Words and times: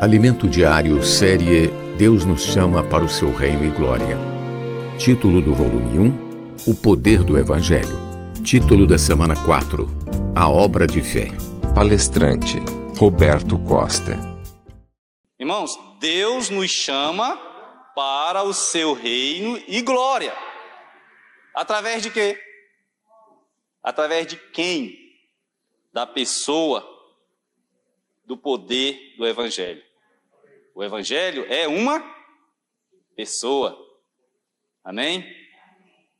Alimento 0.00 0.48
Diário, 0.48 1.02
série 1.04 1.68
Deus 1.96 2.24
nos 2.24 2.42
chama 2.42 2.82
para 2.82 3.04
o 3.04 3.08
seu 3.08 3.32
reino 3.32 3.64
e 3.64 3.70
glória. 3.70 4.18
Título 4.98 5.40
do 5.40 5.54
volume 5.54 5.98
1: 6.66 6.70
O 6.70 6.74
poder 6.74 7.22
do 7.22 7.38
Evangelho. 7.38 7.96
Título 8.42 8.88
da 8.88 8.98
semana 8.98 9.36
4: 9.44 9.86
A 10.34 10.48
obra 10.48 10.84
de 10.84 11.00
fé. 11.00 11.28
Palestrante 11.76 12.58
Roberto 12.98 13.56
Costa. 13.60 14.18
Irmãos, 15.38 15.78
Deus 16.00 16.50
nos 16.50 16.72
chama 16.72 17.36
para 17.94 18.42
o 18.42 18.52
seu 18.52 18.94
reino 18.94 19.62
e 19.68 19.80
glória. 19.80 20.34
Através 21.54 22.02
de 22.02 22.10
quê? 22.10 22.36
Através 23.80 24.26
de 24.26 24.36
quem? 24.52 24.92
Da 25.92 26.04
pessoa 26.04 26.93
do 28.24 28.36
poder 28.36 29.16
do 29.16 29.26
Evangelho. 29.26 29.82
O 30.74 30.82
Evangelho 30.82 31.44
é 31.52 31.68
uma 31.68 32.02
pessoa. 33.14 33.78
Amém? 34.82 35.24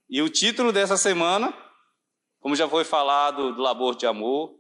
E 0.09 0.23
o 0.23 0.29
título 0.29 0.73
dessa 0.73 0.97
semana, 0.97 1.53
como 2.41 2.55
já 2.55 2.69
foi 2.69 2.85
falado, 2.85 3.55
do 3.55 3.63
labor 3.63 3.97
de 3.97 4.07
amor, 4.07 4.55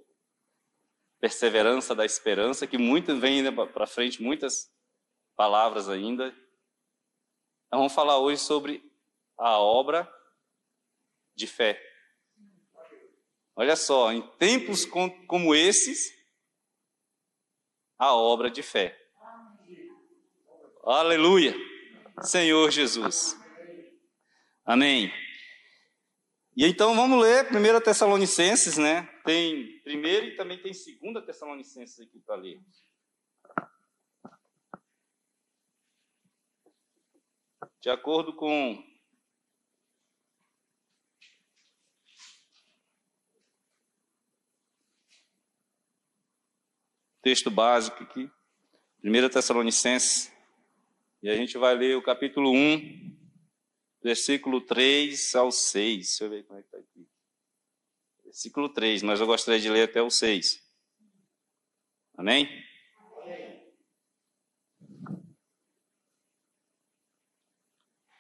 perseverança 1.21 1.95
da 1.95 2.05
esperança, 2.05 2.67
que 2.67 2.77
muitas 2.77 3.19
vem 3.19 3.39
ainda 3.39 3.67
para 3.67 3.87
frente, 3.87 4.23
muitas 4.23 4.71
palavras 5.37 5.89
ainda. 5.89 6.27
Nós 7.71 7.79
vamos 7.79 7.93
falar 7.93 8.19
hoje 8.19 8.41
sobre 8.41 8.83
a 9.39 9.59
obra 9.59 10.11
de 11.35 11.47
fé. 11.47 11.81
Olha 13.57 13.77
só, 13.77 14.13
em 14.13 14.23
tempos 14.39 14.85
como 14.85 15.55
esses, 15.55 16.13
a 18.05 18.15
obra 18.15 18.51
de 18.51 18.63
fé. 18.63 18.99
Aleluia, 20.85 21.55
Senhor 22.21 22.71
Jesus. 22.71 23.35
Amém. 24.65 25.11
E 26.57 26.67
então 26.67 26.95
vamos 26.95 27.21
ler 27.23 27.47
1 27.47 27.81
Tessalonicenses, 27.81 28.77
né? 28.77 29.09
Tem 29.25 29.81
primeiro 29.81 30.27
e 30.27 30.37
também 30.37 30.61
tem 30.61 30.73
2 30.73 31.25
Tessalonicenses 31.25 31.99
aqui 32.01 32.21
para 32.21 32.37
ler. 32.37 32.61
De 37.81 37.89
acordo 37.89 38.37
com 38.37 38.83
texto 47.25 47.51
básico 47.51 48.03
aqui, 48.03 48.31
1 49.03 49.29
Tessalonicenses, 49.31 50.31
e 51.23 51.31
a 51.31 51.35
gente 51.35 51.57
vai 51.57 51.75
ler 51.75 51.97
o 51.97 52.03
capítulo 52.03 52.53
1, 52.53 53.17
versículo 54.03 54.61
3 54.61 55.35
ao 55.35 55.51
6. 55.51 56.07
Deixa 56.07 56.25
eu 56.25 56.29
ver 56.29 56.45
como 56.45 56.59
é 56.59 56.63
que 56.63 56.69
está 56.69 56.79
aqui. 56.79 57.09
Versículo 58.25 58.69
3, 58.69 59.03
mas 59.03 59.21
eu 59.21 59.27
gostaria 59.27 59.59
de 59.59 59.71
ler 59.71 59.89
até 59.89 60.03
o 60.03 60.11
6. 60.11 60.63
Amém? 62.19 62.47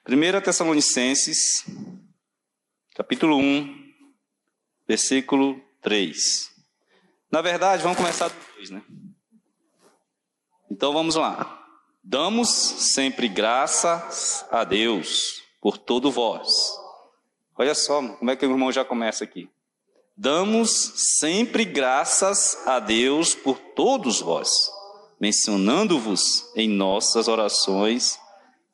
Primeira 0.02 0.40
Tessalonicenses, 0.40 1.62
capítulo 2.94 3.36
1, 3.36 3.94
versículo 4.88 5.62
3. 5.82 6.50
Na 7.30 7.42
verdade, 7.42 7.82
vamos 7.82 7.98
começar 7.98 8.30
do 8.70 8.70
2, 8.70 8.70
né? 8.70 8.82
Então 10.70 10.92
vamos 10.92 11.14
lá. 11.14 11.62
Damos 12.02 12.48
sempre 12.48 13.28
graças 13.28 14.44
a 14.50 14.64
Deus 14.64 15.42
por 15.60 15.78
todo 15.78 16.10
vós. 16.10 16.72
Olha 17.56 17.74
só 17.74 18.02
como 18.16 18.30
é 18.30 18.36
que 18.36 18.44
o 18.44 18.50
irmão 18.50 18.72
já 18.72 18.84
começa 18.84 19.24
aqui. 19.24 19.48
Damos 20.16 20.70
sempre 20.70 21.64
graças 21.64 22.66
a 22.66 22.78
Deus 22.78 23.34
por 23.34 23.58
todos 23.58 24.20
vós, 24.20 24.70
mencionando-vos 25.20 26.52
em 26.54 26.68
nossas 26.68 27.26
orações 27.26 28.18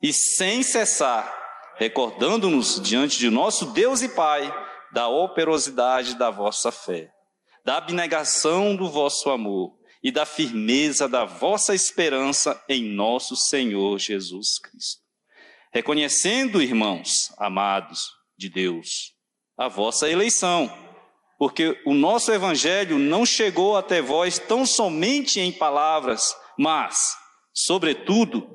e 0.01 0.13
sem 0.13 0.61
cessar, 0.61 1.33
recordando-nos 1.77 2.79
diante 2.79 3.17
de 3.17 3.29
nosso 3.29 3.67
Deus 3.67 4.01
e 4.01 4.09
Pai 4.09 4.53
da 4.91 5.07
operosidade 5.07 6.15
da 6.15 6.29
vossa 6.29 6.71
fé 6.71 7.11
da 7.63 7.77
abnegação 7.77 8.75
do 8.75 8.89
vosso 8.89 9.29
amor 9.29 9.73
e 10.03 10.11
da 10.11 10.25
firmeza 10.25 11.07
da 11.07 11.25
vossa 11.25 11.75
esperança 11.75 12.61
em 12.67 12.83
nosso 12.83 13.35
Senhor 13.35 13.99
Jesus 13.99 14.59
Cristo. 14.59 15.01
Reconhecendo, 15.73 16.61
irmãos 16.61 17.33
amados 17.37 18.11
de 18.37 18.49
Deus, 18.49 19.13
a 19.57 19.67
vossa 19.67 20.09
eleição, 20.09 20.71
porque 21.37 21.79
o 21.85 21.93
nosso 21.93 22.31
evangelho 22.31 22.97
não 22.97 23.25
chegou 23.25 23.77
até 23.77 24.01
vós 24.01 24.39
tão 24.39 24.65
somente 24.65 25.39
em 25.39 25.51
palavras, 25.51 26.35
mas, 26.57 27.15
sobretudo, 27.53 28.47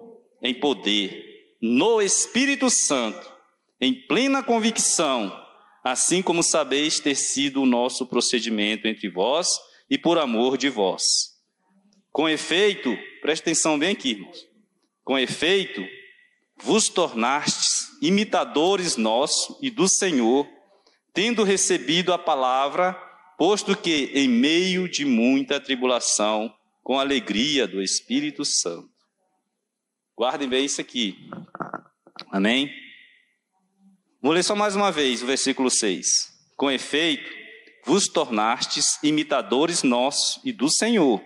em 0.43 0.55
poder, 0.55 1.25
no 1.63 2.03
Espírito 2.03 2.69
Santo, 2.69 3.33
em 3.81 3.95
plena 4.07 4.43
convicção 4.43 5.47
assim 5.89 6.21
como 6.21 6.43
sabeis 6.43 6.99
ter 6.99 7.15
sido 7.15 7.63
o 7.63 7.67
nosso 7.67 8.07
procedimento 8.07 8.89
entre 8.89 9.09
vós 9.09 9.61
e 9.89 9.97
por 9.97 10.19
amor 10.19 10.59
de 10.59 10.69
vós. 10.69 11.36
Com 12.17 12.27
efeito, 12.27 12.97
preste 13.21 13.43
atenção 13.43 13.79
bem 13.79 13.91
aqui, 13.91 14.13
irmãos. 14.13 14.49
Com 15.05 15.19
efeito, 15.19 15.87
vos 16.57 16.89
tornastes 16.89 17.91
imitadores 18.01 18.97
nosso 18.97 19.59
e 19.61 19.69
do 19.69 19.87
Senhor, 19.87 20.49
tendo 21.13 21.45
recebido 21.45 22.15
a 22.15 22.19
palavra, 22.19 22.95
posto 23.37 23.77
que 23.77 24.11
em 24.15 24.27
meio 24.29 24.89
de 24.89 25.05
muita 25.05 25.61
tribulação, 25.61 26.51
com 26.83 26.99
alegria 26.99 27.69
do 27.69 27.83
Espírito 27.83 28.47
Santo. 28.47 28.89
Guardem 30.17 30.49
bem 30.49 30.65
isso 30.65 30.81
aqui. 30.81 31.19
Amém? 32.31 32.73
Vou 34.23 34.33
ler 34.33 34.43
só 34.43 34.57
mais 34.57 34.75
uma 34.75 34.91
vez 34.91 35.23
o 35.23 35.27
versículo 35.27 35.71
6. 35.71 36.33
Com 36.57 36.71
efeito, 36.71 37.31
vos 37.85 38.09
tornastes 38.09 38.99
imitadores 39.03 39.83
nossos 39.83 40.41
e 40.43 40.51
do 40.51 40.71
Senhor, 40.71 41.23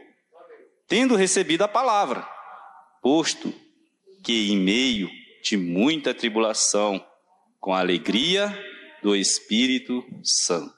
tendo 0.91 1.15
recebido 1.15 1.62
a 1.62 1.69
palavra, 1.69 2.28
posto 3.01 3.55
que 4.25 4.51
em 4.51 4.59
meio 4.59 5.09
de 5.41 5.56
muita 5.56 6.12
tribulação, 6.12 7.06
com 7.61 7.73
alegria 7.73 8.53
do 9.01 9.15
Espírito 9.15 10.05
Santo. 10.25 10.75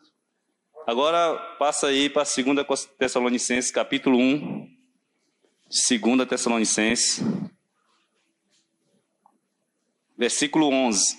Agora 0.86 1.38
passa 1.58 1.86
aí 1.86 2.10
para 2.10 2.24
2 2.24 2.84
Tessalonicenses, 2.98 3.70
capítulo 3.70 4.18
1. 4.18 4.68
2 5.88 6.28
Tessalonicenses, 6.28 7.22
versículo 10.18 10.68
11. 10.68 11.16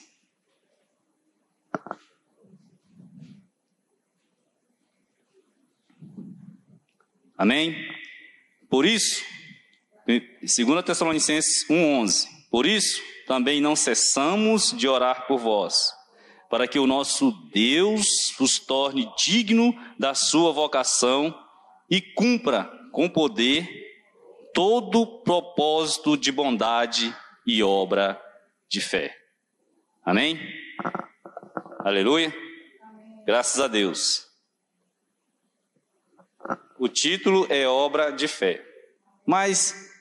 Amém? 7.36 8.03
Por 8.74 8.88
isso, 8.88 9.24
2 10.08 10.84
Tessalonicenses 10.84 11.64
1,11: 11.70 12.28
Por 12.50 12.66
isso, 12.66 13.04
também 13.28 13.62
não 13.62 13.76
cessamos 13.76 14.72
de 14.76 14.88
orar 14.88 15.28
por 15.28 15.38
vós, 15.38 15.94
para 16.50 16.68
que 16.68 16.80
o 16.80 16.88
nosso 16.88 17.30
Deus 17.54 18.34
vos 18.36 18.58
torne 18.58 19.14
digno 19.16 19.80
da 20.00 20.16
sua 20.16 20.52
vocação 20.52 21.40
e 21.88 22.02
cumpra 22.02 22.64
com 22.92 23.08
poder 23.08 23.70
todo 24.56 25.22
propósito 25.22 26.18
de 26.18 26.32
bondade 26.32 27.16
e 27.46 27.62
obra 27.62 28.20
de 28.68 28.82
fé. 28.82 29.16
Amém? 30.04 30.40
Aleluia. 31.86 32.34
Graças 33.24 33.60
a 33.60 33.68
Deus. 33.68 34.33
O 36.80 36.88
título 36.88 37.46
é 37.50 37.68
Obra 37.68 38.12
de 38.12 38.28
Fé. 38.28 38.64
Mas 39.26 39.92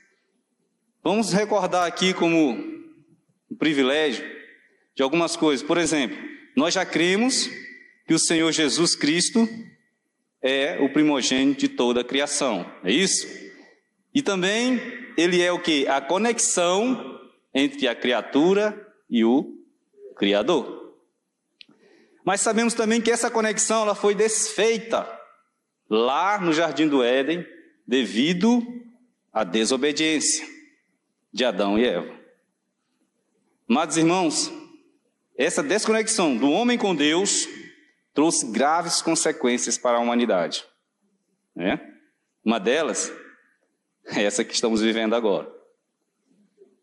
vamos 1.02 1.32
recordar 1.32 1.86
aqui 1.86 2.14
como 2.14 2.50
um 3.50 3.56
privilégio 3.58 4.24
de 4.94 5.02
algumas 5.02 5.36
coisas. 5.36 5.66
Por 5.66 5.78
exemplo, 5.78 6.16
nós 6.56 6.74
já 6.74 6.84
cremos 6.84 7.48
que 8.06 8.14
o 8.14 8.18
Senhor 8.18 8.50
Jesus 8.52 8.96
Cristo 8.96 9.48
é 10.40 10.78
o 10.80 10.92
primogênito 10.92 11.60
de 11.60 11.68
toda 11.68 12.00
a 12.00 12.04
criação. 12.04 12.70
É 12.82 12.90
isso? 12.90 13.26
E 14.14 14.22
também 14.22 14.80
ele 15.16 15.40
é 15.40 15.52
o 15.52 15.60
que? 15.60 15.86
A 15.86 16.00
conexão 16.00 17.20
entre 17.54 17.86
a 17.86 17.94
criatura 17.94 18.92
e 19.08 19.24
o 19.24 19.58
Criador. 20.16 20.96
Mas 22.24 22.40
sabemos 22.40 22.74
também 22.74 23.00
que 23.00 23.10
essa 23.10 23.30
conexão 23.30 23.82
ela 23.82 23.94
foi 23.94 24.14
desfeita 24.14 25.21
lá 25.92 26.40
no 26.40 26.54
jardim 26.54 26.88
do 26.88 27.02
Éden, 27.02 27.46
devido 27.86 28.62
a 29.30 29.44
desobediência 29.44 30.48
de 31.30 31.44
Adão 31.44 31.78
e 31.78 31.84
Eva. 31.84 32.18
Amados 33.68 33.98
irmãos, 33.98 34.50
essa 35.36 35.62
desconexão 35.62 36.34
do 36.34 36.50
homem 36.50 36.78
com 36.78 36.94
Deus 36.94 37.46
trouxe 38.14 38.50
graves 38.50 39.02
consequências 39.02 39.76
para 39.76 39.98
a 39.98 40.00
humanidade. 40.00 40.64
Né? 41.54 41.78
Uma 42.42 42.58
delas 42.58 43.12
é 44.06 44.22
essa 44.22 44.42
que 44.42 44.54
estamos 44.54 44.80
vivendo 44.80 45.14
agora. 45.14 45.52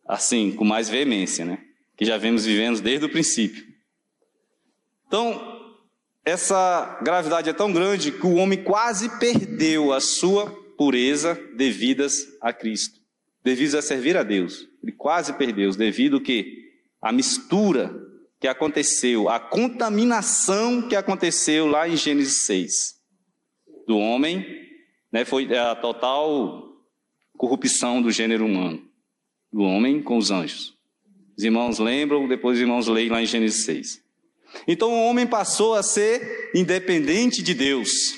Assim, 0.08 0.52
com 0.52 0.64
mais 0.64 0.88
veemência, 0.88 1.44
né? 1.46 1.66
Que 1.98 2.06
já 2.06 2.18
vemos 2.18 2.46
vivendo 2.46 2.80
desde 2.80 3.08
o 3.08 3.12
princípio. 3.12 3.66
Então, 5.08 5.49
essa 6.26 7.00
gravidade 7.02 7.50
é 7.50 7.54
tão 7.54 7.72
grande 7.72 8.12
que 8.12 8.26
o 8.26 8.36
homem 8.36 8.64
quase 8.64 9.10
perdeu 9.20 9.94
a 9.94 10.00
sua 10.00 10.50
pureza 10.78 11.40
devidas 11.56 12.28
a 12.42 12.54
Cristo, 12.54 13.00
devido 13.44 13.76
a 13.76 13.82
servir 13.82 14.16
a 14.16 14.24
Deus. 14.24 14.68
Ele 14.82 14.92
quase 14.92 15.34
perdeu, 15.34 15.72
devido 15.72 16.22
que 16.22 16.70
a 17.02 17.12
mistura 17.12 17.94
que 18.40 18.48
aconteceu, 18.48 19.28
a 19.28 19.40
contaminação 19.40 20.88
que 20.88 20.96
aconteceu 20.96 21.68
lá 21.68 21.88
em 21.88 21.98
Gênesis 21.98 22.46
6 22.46 22.96
do 23.86 23.98
homem, 23.98 24.46
né, 25.12 25.26
foi 25.26 25.54
a 25.58 25.76
total 25.76 26.70
corrupção 27.36 28.02
do 28.02 28.12
gênero 28.12 28.46
humano, 28.46 28.82
do 29.52 29.62
homem 29.64 30.02
com 30.02 30.18
os 30.18 30.30
anjos. 30.30 30.78
Os 31.38 31.44
irmãos 31.44 31.80
lembram, 31.80 32.28
depois 32.28 32.58
os 32.58 32.62
irmãos 32.62 32.88
leem 32.88 33.10
lá 33.10 33.22
em 33.22 33.26
Gênesis 33.26 33.66
6. 33.66 34.09
Então 34.68 34.92
o 34.92 35.06
homem 35.06 35.28
passou 35.28 35.74
a 35.74 35.84
ser 35.84 36.52
independente 36.54 37.42
de 37.42 37.54
Deus. 37.54 38.18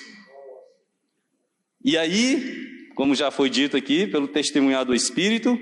E 1.83 1.97
aí, 1.97 2.89
como 2.95 3.15
já 3.15 3.31
foi 3.31 3.49
dito 3.49 3.75
aqui, 3.75 4.05
pelo 4.05 4.27
testemunhar 4.27 4.85
do 4.85 4.93
Espírito, 4.93 5.59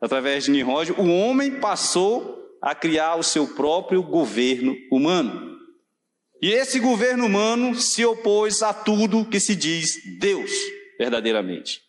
através 0.00 0.44
de 0.44 0.50
Nimrod, 0.50 0.92
o 0.92 1.06
homem 1.06 1.58
passou 1.60 2.36
a 2.62 2.74
criar 2.74 3.16
o 3.16 3.22
seu 3.22 3.54
próprio 3.54 4.02
governo 4.02 4.76
humano. 4.90 5.56
E 6.40 6.50
esse 6.50 6.78
governo 6.78 7.26
humano 7.26 7.74
se 7.74 8.04
opôs 8.04 8.62
a 8.62 8.72
tudo 8.72 9.28
que 9.28 9.40
se 9.40 9.56
diz 9.56 10.18
Deus, 10.18 10.50
verdadeiramente. 10.98 11.82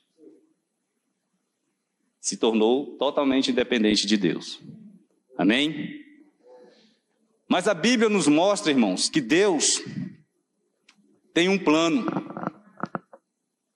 Se 2.19 2.38
tornou 2.38 2.98
totalmente 2.98 3.51
independente 3.51 4.07
de 4.07 4.18
Deus. 4.18 4.60
Amém? 5.38 6.06
Mas 7.50 7.68
a 7.68 7.74
Bíblia 7.74 8.10
nos 8.10 8.28
mostra, 8.28 8.72
irmãos, 8.72 9.10
que 9.10 9.22
Deus 9.22 9.82
tem 11.34 11.48
um 11.48 11.58
plano. 11.58 12.06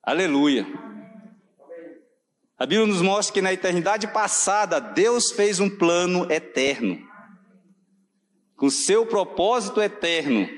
Aleluia. 0.04 0.68
A 2.58 2.66
Bíblia 2.66 2.86
nos 2.86 3.02
mostra 3.02 3.34
que 3.34 3.42
na 3.42 3.54
eternidade 3.54 4.08
passada, 4.08 4.80
Deus 4.80 5.32
fez 5.32 5.60
um 5.60 5.70
plano 5.70 6.32
eterno. 6.32 7.00
Com 8.56 8.70
seu 8.70 9.06
propósito 9.06 9.82
eterno, 9.82 10.50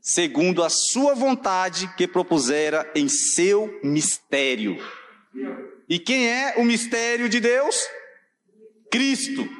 segundo 0.00 0.62
a 0.62 0.68
sua 0.68 1.14
vontade 1.14 1.92
que 1.96 2.06
propusera 2.06 2.88
em 2.94 3.08
seu 3.08 3.80
mistério. 3.82 4.76
E 5.88 5.98
quem 5.98 6.28
é 6.28 6.54
o 6.58 6.64
mistério 6.64 7.28
de 7.28 7.40
Deus? 7.40 7.88
Cristo. 8.92 9.59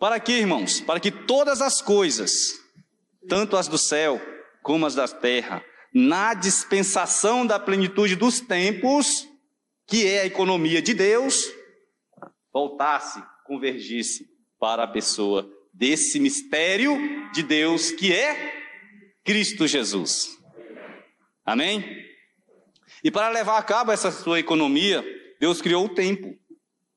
Para 0.00 0.18
que, 0.18 0.32
irmãos? 0.32 0.80
Para 0.80 0.98
que 0.98 1.10
todas 1.10 1.60
as 1.60 1.82
coisas, 1.82 2.58
tanto 3.28 3.54
as 3.54 3.68
do 3.68 3.76
céu 3.76 4.18
como 4.62 4.86
as 4.86 4.94
da 4.94 5.06
terra, 5.06 5.62
na 5.92 6.32
dispensação 6.32 7.46
da 7.46 7.60
plenitude 7.60 8.16
dos 8.16 8.40
tempos, 8.40 9.28
que 9.86 10.06
é 10.06 10.22
a 10.22 10.26
economia 10.26 10.80
de 10.80 10.94
Deus, 10.94 11.52
voltasse, 12.50 13.22
convergisse 13.44 14.26
para 14.58 14.84
a 14.84 14.88
pessoa 14.88 15.46
desse 15.74 16.18
mistério 16.18 16.96
de 17.34 17.42
Deus 17.42 17.90
que 17.90 18.10
é 18.10 18.54
Cristo 19.22 19.66
Jesus. 19.66 20.30
Amém? 21.44 21.84
E 23.04 23.10
para 23.10 23.28
levar 23.28 23.58
a 23.58 23.62
cabo 23.62 23.92
essa 23.92 24.10
sua 24.10 24.40
economia, 24.40 25.04
Deus 25.38 25.60
criou 25.60 25.84
o 25.84 25.94
tempo. 25.94 26.34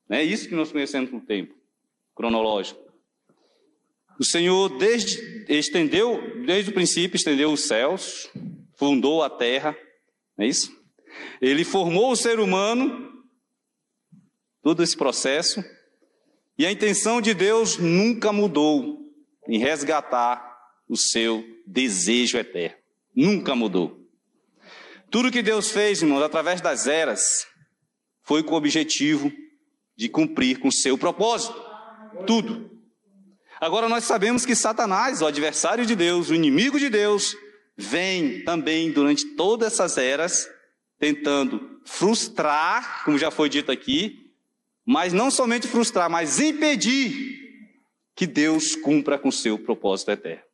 É 0.08 0.22
isso 0.22 0.48
que 0.48 0.54
nós 0.54 0.72
conhecemos 0.72 1.10
como 1.10 1.20
tempo 1.20 1.54
cronológico. 2.14 2.83
O 4.18 4.24
Senhor 4.24 4.78
desde, 4.78 5.44
estendeu, 5.48 6.44
desde 6.46 6.70
o 6.70 6.74
princípio, 6.74 7.16
estendeu 7.16 7.52
os 7.52 7.66
céus, 7.66 8.30
fundou 8.76 9.22
a 9.22 9.30
terra, 9.30 9.76
não 10.36 10.44
é 10.44 10.48
isso? 10.48 10.70
Ele 11.40 11.64
formou 11.64 12.12
o 12.12 12.16
ser 12.16 12.38
humano, 12.38 13.12
todo 14.62 14.82
esse 14.82 14.96
processo, 14.96 15.62
e 16.56 16.64
a 16.64 16.70
intenção 16.70 17.20
de 17.20 17.34
Deus 17.34 17.78
nunca 17.78 18.32
mudou 18.32 19.00
em 19.48 19.58
resgatar 19.58 20.54
o 20.88 20.96
seu 20.96 21.44
desejo 21.66 22.38
eterno. 22.38 22.76
Nunca 23.14 23.54
mudou. 23.54 24.00
Tudo 25.10 25.30
que 25.30 25.42
Deus 25.42 25.70
fez, 25.70 26.02
irmãos, 26.02 26.22
através 26.22 26.60
das 26.60 26.86
eras, 26.86 27.46
foi 28.22 28.42
com 28.42 28.54
o 28.54 28.56
objetivo 28.56 29.32
de 29.96 30.08
cumprir 30.08 30.58
com 30.58 30.68
o 30.68 30.72
seu 30.72 30.98
propósito. 30.98 31.54
Tudo. 32.26 32.73
Agora 33.60 33.88
nós 33.88 34.04
sabemos 34.04 34.44
que 34.44 34.54
Satanás, 34.54 35.22
o 35.22 35.26
adversário 35.26 35.86
de 35.86 35.94
Deus, 35.94 36.30
o 36.30 36.34
inimigo 36.34 36.78
de 36.78 36.88
Deus, 36.88 37.36
vem 37.76 38.44
também 38.44 38.90
durante 38.90 39.24
todas 39.36 39.72
essas 39.72 39.96
eras 39.98 40.48
tentando 40.98 41.80
frustrar, 41.84 43.04
como 43.04 43.18
já 43.18 43.30
foi 43.30 43.48
dito 43.48 43.70
aqui, 43.70 44.32
mas 44.86 45.12
não 45.12 45.30
somente 45.30 45.66
frustrar, 45.66 46.10
mas 46.10 46.40
impedir 46.40 47.40
que 48.14 48.26
Deus 48.26 48.76
cumpra 48.76 49.18
com 49.18 49.30
seu 49.30 49.58
propósito 49.58 50.10
eterno. 50.10 50.44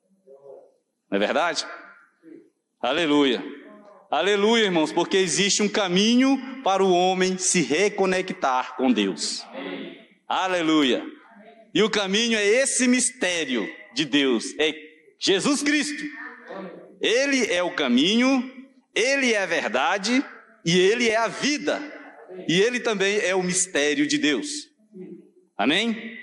Não 1.11 1.17
é 1.17 1.19
verdade? 1.19 1.67
Aleluia. 2.81 3.45
Aleluia, 4.11 4.65
irmãos, 4.65 4.93
porque 4.93 5.17
existe 5.17 5.63
um 5.63 5.69
caminho 5.69 6.63
para 6.65 6.83
o 6.83 6.93
homem 6.93 7.39
se 7.39 7.63
reconectar 7.63 8.77
com 8.77 8.91
Deus. 8.91 9.47
Aleluia. 10.27 11.05
E 11.75 11.83
o 11.83 11.91
caminho 11.91 12.37
é 12.37 12.45
esse 12.45 12.89
mistério 12.89 13.69
de 13.95 14.05
Deus, 14.05 14.45
é 14.59 14.75
Jesus 15.19 15.63
Cristo. 15.63 16.05
Ele 17.01 17.47
é 17.47 17.63
o 17.63 17.75
caminho, 17.75 18.51
ele 18.95 19.33
é 19.33 19.43
a 19.43 19.47
verdade 19.47 20.25
e 20.65 20.79
ele 20.79 21.09
é 21.09 21.17
a 21.17 21.29
vida. 21.29 21.81
E 22.49 22.61
ele 22.61 22.81
também 22.81 23.19
é 23.19 23.35
o 23.35 23.43
mistério 23.43 24.07
de 24.07 24.19
Deus. 24.19 24.49
Amém? 25.57 26.19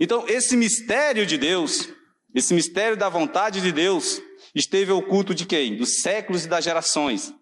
Então, 0.00 0.24
esse 0.28 0.56
mistério 0.56 1.26
de 1.26 1.36
Deus, 1.36 1.88
esse 2.34 2.54
mistério 2.54 2.96
da 2.96 3.08
vontade 3.08 3.60
de 3.60 3.72
Deus, 3.72 4.20
esteve 4.54 4.92
oculto 4.92 5.34
de 5.34 5.46
quem? 5.46 5.76
Dos 5.76 6.00
séculos 6.00 6.44
e 6.44 6.48
das 6.48 6.64
gerações. 6.64 7.32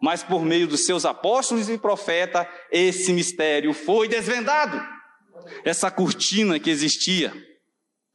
Mas 0.00 0.22
por 0.22 0.44
meio 0.44 0.66
dos 0.66 0.84
seus 0.84 1.04
apóstolos 1.04 1.68
e 1.68 1.78
profetas, 1.78 2.46
esse 2.70 3.12
mistério 3.12 3.72
foi 3.72 4.08
desvendado. 4.08 4.95
Essa 5.64 5.90
cortina 5.90 6.58
que 6.58 6.70
existia 6.70 7.32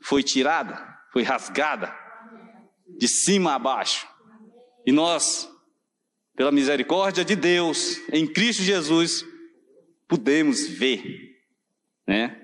foi 0.01 0.23
tirada, 0.23 0.83
foi 1.11 1.23
rasgada, 1.23 1.93
de 2.97 3.07
cima 3.07 3.55
a 3.55 3.59
baixo. 3.59 4.07
E 4.85 4.91
nós 4.91 5.49
pela 6.35 6.51
misericórdia 6.51 7.23
de 7.23 7.35
Deus, 7.35 7.99
em 8.11 8.25
Cristo 8.25 8.63
Jesus, 8.63 9.25
podemos 10.07 10.67
ver, 10.67 11.03
né, 12.07 12.35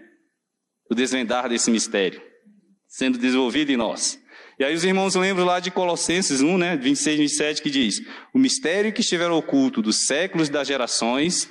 o 0.89 0.93
desvendar 0.93 1.49
desse 1.49 1.71
mistério 1.71 2.21
sendo 2.87 3.17
desenvolvido 3.17 3.71
em 3.71 3.77
nós. 3.77 4.19
E 4.59 4.63
aí 4.63 4.73
os 4.73 4.83
irmãos 4.83 5.13
lembram 5.15 5.45
lá 5.45 5.59
de 5.59 5.69
Colossenses 5.69 6.41
1, 6.41 6.57
né, 6.57 6.77
26 6.77 7.15
e 7.15 7.21
27, 7.23 7.61
que 7.61 7.69
diz: 7.69 8.01
O 8.33 8.39
mistério 8.39 8.91
que 8.93 9.01
estiver 9.01 9.29
oculto 9.29 9.81
dos 9.81 10.07
séculos 10.07 10.49
das 10.49 10.67
gerações, 10.67 11.49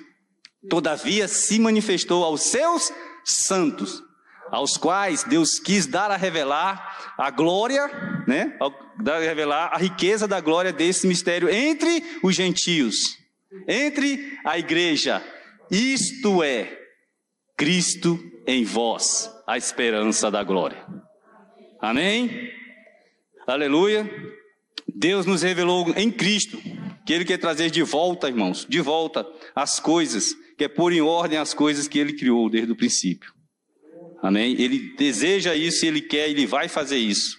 todavia 0.69 1.29
se 1.29 1.59
manifestou 1.59 2.25
aos 2.25 2.43
seus 2.43 2.93
santos, 3.27 4.03
aos 4.51 4.77
quais 4.77 5.25
Deus 5.25 5.59
quis 5.59 5.87
dar 5.87 6.11
a 6.11 6.17
revelar 6.17 7.15
a 7.19 7.31
glória, 7.31 7.89
né? 8.27 8.57
A 8.61 9.19
revelar 9.19 9.71
a 9.73 9.77
riqueza 9.77 10.29
da 10.29 10.41
glória 10.41 10.73
desse 10.73 11.07
mistério 11.07 11.49
entre 11.51 12.03
os 12.23 12.35
gentios, 12.35 13.19
entre 13.67 14.39
a 14.45 14.59
igreja. 14.59 15.23
Isto 15.71 16.43
é 16.43 16.79
Cristo 17.57 18.19
em 18.47 18.65
vós, 18.65 19.29
a 19.47 19.59
esperança 19.59 20.31
da 20.31 20.45
glória. 20.45 20.87
Amém? 21.81 22.51
Aleluia. 23.47 24.09
Deus 24.87 25.27
nos 25.27 25.43
revelou 25.43 25.93
em 25.97 26.11
Cristo 26.11 26.59
que 27.05 27.13
Ele 27.13 27.25
quer 27.25 27.39
trazer 27.39 27.71
de 27.71 27.83
volta, 27.83 28.29
irmãos, 28.29 28.67
de 28.69 28.81
volta 28.81 29.27
as 29.55 29.79
coisas, 29.79 30.35
quer 30.57 30.69
pôr 30.69 30.93
em 30.93 31.01
ordem 31.01 31.39
as 31.39 31.53
coisas 31.53 31.87
que 31.89 31.99
Ele 31.99 32.13
criou 32.13 32.49
desde 32.49 32.73
o 32.73 32.77
princípio. 32.77 33.37
Amém? 34.23 34.61
Ele 34.61 34.95
deseja 34.97 35.55
isso, 35.55 35.85
ele 35.85 36.01
quer, 36.01 36.29
ele 36.29 36.47
vai 36.47 36.69
fazer 36.69 36.97
isso. 36.97 37.39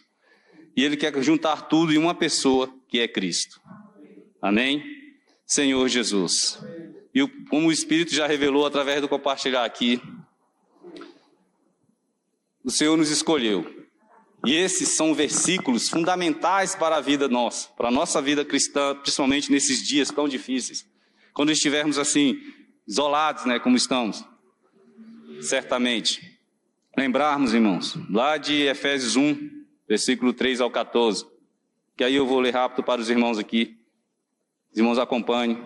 E 0.76 0.84
ele 0.84 0.96
quer 0.96 1.14
juntar 1.24 1.64
tudo 1.64 1.92
em 1.92 1.98
uma 1.98 2.14
pessoa 2.14 2.74
que 2.88 3.00
é 3.00 3.08
Cristo. 3.08 3.60
Amém? 4.42 4.84
Senhor 5.46 5.88
Jesus. 5.88 6.60
e 7.14 7.28
como 7.50 7.68
o 7.68 7.72
Espírito 7.72 8.14
já 8.14 8.28
revelou 8.28 8.66
através 8.66 9.02
do 9.02 9.10
compartilhar 9.10 9.66
aqui, 9.66 10.00
o 12.64 12.70
Senhor 12.70 12.96
nos 12.96 13.10
escolheu. 13.10 13.66
E 14.46 14.54
esses 14.54 14.90
são 14.90 15.16
versículos 15.16 15.90
fundamentais 15.90 16.76
para 16.76 16.98
a 16.98 17.02
vida 17.02 17.28
nossa, 17.28 17.70
para 17.70 17.88
a 17.88 17.92
nossa 17.92 18.22
vida 18.22 18.46
cristã, 18.46 18.96
principalmente 18.96 19.52
nesses 19.52 19.86
dias 19.86 20.12
tão 20.12 20.28
difíceis. 20.28 20.86
Quando 21.34 21.52
estivermos 21.52 21.98
assim, 21.98 22.40
isolados, 22.88 23.46
né, 23.46 23.60
como 23.60 23.76
estamos. 23.76 24.24
Certamente. 25.42 26.40
Lembrarmos, 26.98 27.54
irmãos, 27.54 27.98
lá 28.10 28.38
de 28.38 28.64
Efésios 28.64 29.16
1, 29.16 29.38
versículo 29.88 30.34
3 30.34 30.62
ao 30.62 30.72
14. 30.72 31.26
Que 31.96 32.04
aí 32.04 32.16
eu 32.16 32.26
vou 32.26 32.40
ler 32.40 32.54
rápido 32.54 32.84
para 32.84 33.02
os 33.02 33.10
irmãos 33.10 33.38
aqui. 33.38 33.78
Os 34.72 34.78
irmãos 34.78 34.98
acompanhem. 34.98 35.62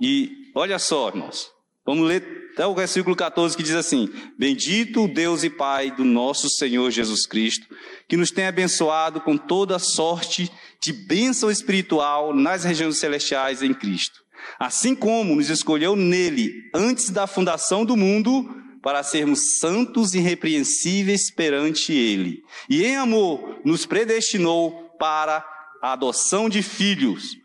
E 0.00 0.50
olha 0.54 0.78
só, 0.78 1.08
irmãos. 1.08 1.50
Vamos 1.84 2.06
ler 2.06 2.50
até 2.52 2.66
o 2.66 2.74
versículo 2.74 3.16
14 3.16 3.56
que 3.56 3.62
diz 3.62 3.74
assim: 3.74 4.08
Bendito 4.38 5.04
o 5.04 5.08
Deus 5.08 5.42
e 5.42 5.50
Pai 5.50 5.90
do 5.90 6.04
nosso 6.04 6.48
Senhor 6.48 6.90
Jesus 6.90 7.26
Cristo, 7.26 7.66
que 8.08 8.16
nos 8.16 8.30
tem 8.30 8.46
abençoado 8.46 9.20
com 9.20 9.36
toda 9.36 9.78
sorte 9.78 10.50
de 10.80 10.92
bênção 10.92 11.50
espiritual 11.50 12.34
nas 12.34 12.64
regiões 12.64 12.98
celestiais 12.98 13.62
em 13.62 13.74
Cristo. 13.74 14.21
Assim 14.58 14.94
como 14.94 15.34
nos 15.34 15.50
escolheu 15.50 15.96
nele 15.96 16.52
antes 16.74 17.10
da 17.10 17.26
fundação 17.26 17.84
do 17.84 17.96
mundo, 17.96 18.48
para 18.82 19.02
sermos 19.02 19.58
santos 19.58 20.12
e 20.12 20.18
irrepreensíveis 20.18 21.30
perante 21.30 21.92
Ele. 21.92 22.42
E 22.68 22.84
em 22.84 22.96
amor 22.96 23.60
nos 23.64 23.86
predestinou 23.86 24.90
para 24.98 25.44
a 25.80 25.92
adoção 25.92 26.48
de 26.48 26.62
filhos, 26.62 27.36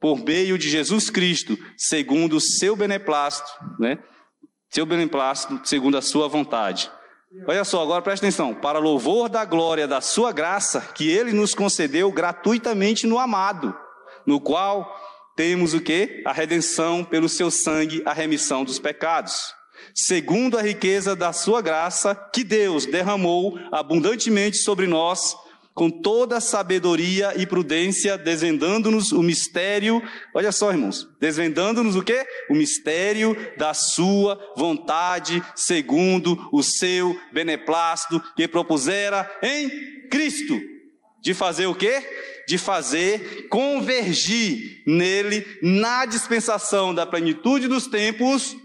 por 0.00 0.22
meio 0.22 0.58
de 0.58 0.68
Jesus 0.68 1.08
Cristo, 1.08 1.58
segundo 1.76 2.36
o 2.36 2.40
seu 2.40 2.76
beneplácito, 2.76 3.50
né? 3.78 3.98
Seu 4.68 4.84
beneplácito, 4.84 5.60
segundo 5.64 5.96
a 5.96 6.02
sua 6.02 6.28
vontade. 6.28 6.90
Olha 7.46 7.64
só, 7.64 7.82
agora 7.82 8.02
presta 8.02 8.26
atenção. 8.26 8.54
Para 8.54 8.78
louvor 8.78 9.28
da 9.28 9.44
glória 9.44 9.86
da 9.86 10.00
sua 10.00 10.32
graça, 10.32 10.80
que 10.94 11.08
ele 11.10 11.32
nos 11.32 11.54
concedeu 11.54 12.10
gratuitamente 12.12 13.06
no 13.06 13.18
amado, 13.18 13.74
no 14.26 14.40
qual 14.40 14.94
temos 15.36 15.74
o 15.74 15.80
que? 15.80 16.22
A 16.26 16.32
redenção 16.32 17.04
pelo 17.04 17.28
seu 17.28 17.50
sangue, 17.50 18.02
a 18.04 18.12
remissão 18.12 18.64
dos 18.64 18.78
pecados 18.78 19.54
segundo 19.94 20.58
a 20.58 20.62
riqueza 20.62 21.14
da 21.14 21.32
sua 21.32 21.60
graça, 21.60 22.14
que 22.14 22.44
Deus 22.44 22.86
derramou 22.86 23.58
abundantemente 23.70 24.58
sobre 24.58 24.86
nós, 24.86 25.36
com 25.74 25.90
toda 25.90 26.40
sabedoria 26.40 27.32
e 27.36 27.46
prudência, 27.46 28.18
desvendando-nos 28.18 29.10
o 29.10 29.22
mistério, 29.22 30.02
olha 30.34 30.52
só, 30.52 30.70
irmãos, 30.70 31.08
desvendando-nos 31.18 31.96
o 31.96 32.02
quê? 32.02 32.26
O 32.50 32.54
mistério 32.54 33.34
da 33.56 33.72
sua 33.72 34.38
vontade, 34.54 35.42
segundo 35.56 36.48
o 36.52 36.62
seu 36.62 37.18
beneplácito 37.32 38.22
que 38.36 38.46
propusera 38.46 39.30
em 39.42 40.08
Cristo. 40.10 40.71
De 41.22 41.32
fazer 41.32 41.66
o 41.66 41.74
quê? 41.74 42.02
De 42.48 42.58
fazer 42.58 43.46
convergir 43.48 44.82
nele, 44.84 45.46
na 45.62 46.04
dispensação 46.04 46.92
da 46.92 47.06
plenitude 47.06 47.68
dos 47.68 47.86
tempos, 47.86 48.56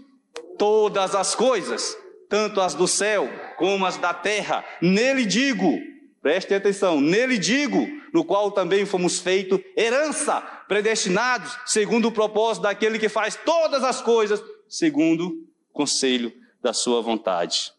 todas 0.58 1.14
as 1.14 1.36
coisas, 1.36 1.96
tanto 2.28 2.60
as 2.60 2.74
do 2.74 2.88
céu 2.88 3.30
como 3.56 3.86
as 3.86 3.96
da 3.96 4.12
terra. 4.12 4.64
Nele 4.82 5.24
digo, 5.24 5.78
preste 6.20 6.52
atenção, 6.52 7.00
nele 7.00 7.38
digo, 7.38 7.86
no 8.12 8.24
qual 8.24 8.50
também 8.50 8.84
fomos 8.84 9.20
feitos 9.20 9.60
herança, 9.76 10.40
predestinados, 10.66 11.56
segundo 11.64 12.08
o 12.08 12.12
propósito 12.12 12.64
daquele 12.64 12.98
que 12.98 13.08
faz 13.08 13.36
todas 13.36 13.84
as 13.84 14.02
coisas, 14.02 14.42
segundo 14.68 15.28
o 15.28 15.72
conselho 15.72 16.32
da 16.60 16.72
sua 16.72 17.00
vontade. 17.00 17.72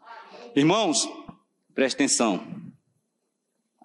Irmãos, 0.56 1.06
preste 1.76 1.96
atenção, 1.96 2.59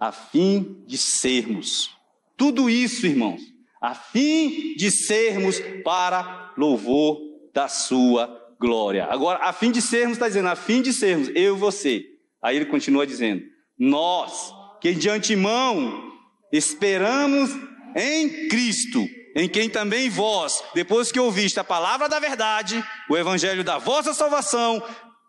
a 0.04 0.12
fim 0.12 0.84
de 0.86 0.98
sermos, 0.98 1.90
tudo 2.36 2.68
isso, 2.68 3.06
irmãos, 3.06 3.40
a 3.80 3.94
fim 3.94 4.74
de 4.76 4.90
sermos 4.90 5.58
para 5.82 6.52
louvor 6.58 7.18
da 7.54 7.68
sua 7.68 8.54
glória. 8.60 9.06
Agora, 9.06 9.38
a 9.42 9.52
fim 9.52 9.70
de 9.70 9.80
sermos, 9.80 10.16
está 10.16 10.28
dizendo, 10.28 10.48
a 10.48 10.56
fim 10.56 10.82
de 10.82 10.92
sermos, 10.92 11.28
eu 11.34 11.56
e 11.56 11.58
você. 11.58 12.04
Aí 12.42 12.56
ele 12.56 12.66
continua 12.66 13.06
dizendo, 13.06 13.42
nós, 13.78 14.52
que 14.78 14.92
de 14.92 15.08
antemão 15.08 16.12
esperamos 16.52 17.50
em 17.96 18.48
Cristo, 18.48 19.02
em 19.34 19.48
quem 19.48 19.70
também 19.70 20.10
vós, 20.10 20.62
depois 20.74 21.10
que 21.10 21.18
ouviste 21.18 21.58
a 21.58 21.64
palavra 21.64 22.10
da 22.10 22.20
verdade, 22.20 22.84
o 23.08 23.16
evangelho 23.16 23.64
da 23.64 23.78
vossa 23.78 24.12
salvação, 24.12 24.82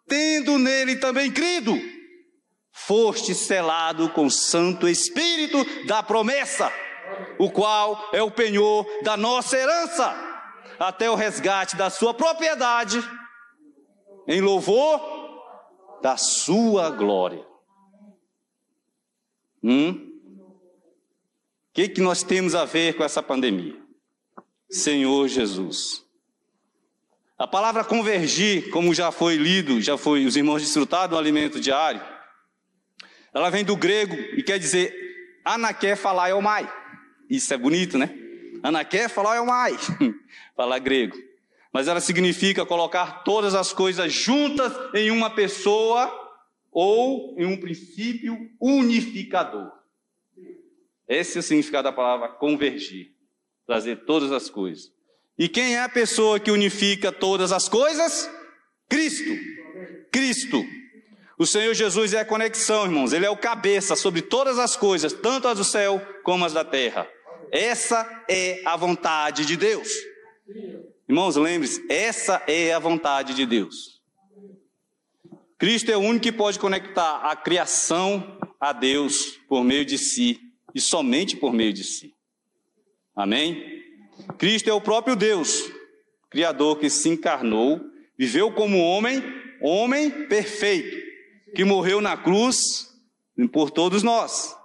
tendo 0.06 0.58
nele 0.60 0.98
também 0.98 1.32
crido, 1.32 1.80
foste 2.78 3.34
selado 3.34 4.10
com 4.10 4.26
o 4.26 4.32
Santo 4.32 4.86
Espírito 4.86 5.58
da 5.88 6.04
promessa, 6.04 6.70
o 7.40 7.50
qual 7.50 8.10
é 8.12 8.22
o 8.22 8.30
penhor 8.30 8.86
da 9.02 9.16
nossa 9.16 9.58
herança, 9.58 10.14
até 10.78 11.10
o 11.10 11.16
resgate 11.16 11.78
da 11.78 11.90
sua 11.90 12.14
propriedade 12.14 13.02
em 14.28 14.42
louvor 14.42 15.02
da 16.02 16.18
sua 16.18 16.90
glória. 16.90 17.48
Hum? 19.64 20.12
O 21.70 21.74
que, 21.74 21.88
que 21.88 22.02
nós 22.02 22.24
temos 22.24 22.56
a 22.56 22.66
ver 22.66 22.98
com 22.98 23.06
essa 23.06 23.24
pandemia? 23.24 23.82
Senhor 24.70 25.30
Jesus. 25.30 26.06
A 27.38 27.48
palavra 27.48 27.86
convergir, 27.86 28.70
como 28.70 28.94
já 28.94 29.12
foi 29.14 29.38
lido, 29.38 29.82
já 29.82 29.98
foi 29.98 30.26
os 30.26 30.36
irmãos 30.36 30.62
desfrutaram 30.62 31.10
do 31.10 31.18
alimento 31.18 31.60
diário, 31.60 32.15
ela 33.36 33.52
vem 33.52 33.64
do 33.64 33.76
grego 33.76 34.16
e 34.16 34.42
quer 34.42 34.58
dizer 34.58 34.92
anaké 35.44 35.96
falar 35.96 36.34
mai. 36.42 36.68
Isso 37.30 37.54
é 37.54 37.58
bonito, 37.58 37.98
né? 37.98 38.10
Anaké 38.64 39.08
falar 39.08 39.44
mai. 39.44 39.78
falar 40.56 40.80
grego 40.80 41.16
mas 41.76 41.90
ela 41.90 42.00
significa 42.00 42.66
colocar 42.66 43.26
todas 43.26 43.54
as 43.54 43.74
coisas 43.74 44.14
juntas 44.14 44.72
em 44.94 45.12
uma 45.12 45.30
pessoa 45.30 46.10
ou 46.72 47.36
em 47.38 47.46
um 47.46 47.58
princípio 47.58 48.50
unificador. 48.62 49.74
Esse 51.06 51.36
é 51.36 51.42
o 51.42 51.44
significado 51.44 51.84
da 51.84 51.92
palavra 51.92 52.30
convergir, 52.30 53.12
trazer 53.68 54.06
todas 54.06 54.32
as 54.32 54.50
coisas. 54.50 54.90
E 55.38 55.50
quem 55.50 55.76
é 55.76 55.82
a 55.82 55.90
pessoa 55.90 56.40
que 56.40 56.50
unifica 56.50 57.12
todas 57.12 57.52
as 57.52 57.68
coisas? 57.68 58.32
Cristo. 58.88 59.38
Cristo. 60.14 60.64
O 61.38 61.46
Senhor 61.46 61.74
Jesus 61.74 62.14
é 62.14 62.22
a 62.22 62.26
conexão, 62.26 62.86
irmãos. 62.86 63.12
Ele 63.12 63.26
é 63.26 63.30
o 63.30 63.36
cabeça 63.36 63.96
sobre 63.96 64.22
todas 64.22 64.58
as 64.58 64.78
coisas, 64.78 65.12
tanto 65.12 65.48
as 65.48 65.58
do 65.58 65.64
céu 65.64 66.02
como 66.24 66.46
as 66.46 66.54
da 66.54 66.64
terra. 66.64 67.08
Essa 67.52 68.26
é 68.30 68.62
a 68.66 68.78
vontade 68.78 69.46
de 69.46 69.58
Deus. 69.58 69.90
Irmãos, 71.08 71.36
lembre-se, 71.36 71.86
essa 71.90 72.42
é 72.48 72.74
a 72.74 72.80
vontade 72.80 73.34
de 73.34 73.46
Deus. 73.46 74.02
Cristo 75.58 75.92
é 75.92 75.98
o 75.98 76.02
único 76.02 76.24
que 76.24 76.32
pode 76.32 76.58
conectar 76.58 77.18
a 77.18 77.36
criação 77.36 78.38
a 78.60 78.74
Deus 78.74 79.40
por 79.48 79.64
meio 79.64 79.86
de 79.86 79.98
si 79.98 80.40
e 80.74 80.82
somente 80.82 81.36
por 81.36 81.54
meio 81.54 81.74
de 81.74 81.84
si. 81.84 82.14
Amém? 83.16 83.84
Cristo 84.38 84.70
é 84.70 84.74
o 84.74 84.82
próprio 84.82 85.16
Deus, 85.16 85.72
Criador 86.30 86.80
que 86.80 86.90
se 86.90 87.10
encarnou, 87.10 87.80
viveu 88.18 88.52
como 88.52 88.80
homem, 88.80 89.24
homem 89.62 90.28
perfeito, 90.28 91.05
que 91.56 91.64
morreu 91.64 92.02
na 92.02 92.16
cruz 92.16 92.90
por 93.52 93.72
todos 93.72 94.04
nós. 94.04 94.56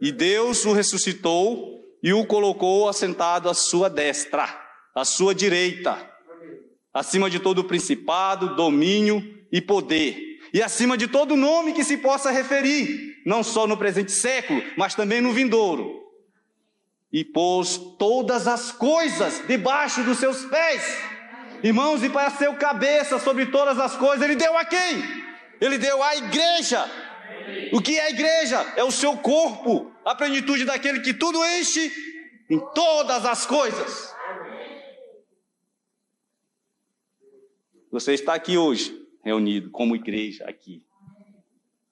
E 0.00 0.10
Deus 0.10 0.64
o 0.64 0.72
ressuscitou 0.72 1.80
e 2.02 2.12
o 2.12 2.26
colocou 2.26 2.88
assentado 2.88 3.48
à 3.48 3.54
sua 3.54 3.88
destra 3.88 4.64
à 4.94 5.04
sua 5.04 5.34
direita, 5.34 5.98
acima 6.92 7.28
de 7.28 7.40
todo 7.40 7.64
principado, 7.64 8.54
domínio 8.54 9.22
e 9.50 9.60
poder, 9.60 10.38
e 10.52 10.62
acima 10.62 10.96
de 10.96 11.08
todo 11.08 11.36
nome 11.36 11.72
que 11.72 11.82
se 11.82 11.96
possa 11.96 12.30
referir, 12.30 13.20
não 13.26 13.42
só 13.42 13.66
no 13.66 13.76
presente 13.76 14.12
século, 14.12 14.62
mas 14.76 14.94
também 14.94 15.20
no 15.20 15.32
vindouro. 15.32 16.04
E 17.12 17.24
pôs 17.24 17.76
todas 17.98 18.46
as 18.46 18.70
coisas 18.70 19.42
debaixo 19.46 20.02
dos 20.04 20.18
seus 20.18 20.44
pés. 20.44 20.82
Irmãos, 21.62 22.02
e 22.02 22.10
para 22.10 22.30
ser 22.30 22.48
o 22.48 22.56
cabeça 22.56 23.18
sobre 23.18 23.46
todas 23.46 23.78
as 23.78 23.96
coisas, 23.96 24.22
ele 24.22 24.36
deu 24.36 24.56
a 24.56 24.64
quem? 24.64 25.23
Ele 25.64 25.78
deu 25.78 26.02
à 26.02 26.14
igreja. 26.14 26.84
O 27.72 27.80
que 27.80 27.96
é 27.96 28.02
a 28.02 28.10
igreja? 28.10 28.60
É 28.76 28.84
o 28.84 28.90
seu 28.90 29.16
corpo, 29.16 29.90
a 30.04 30.14
plenitude 30.14 30.66
daquele 30.66 31.00
que 31.00 31.14
tudo 31.14 31.42
enche 31.42 31.90
em 32.50 32.58
todas 32.74 33.24
as 33.24 33.46
coisas. 33.46 34.14
Você 37.90 38.12
está 38.12 38.34
aqui 38.34 38.58
hoje, 38.58 39.06
reunido 39.24 39.70
como 39.70 39.96
igreja 39.96 40.44
aqui. 40.44 40.84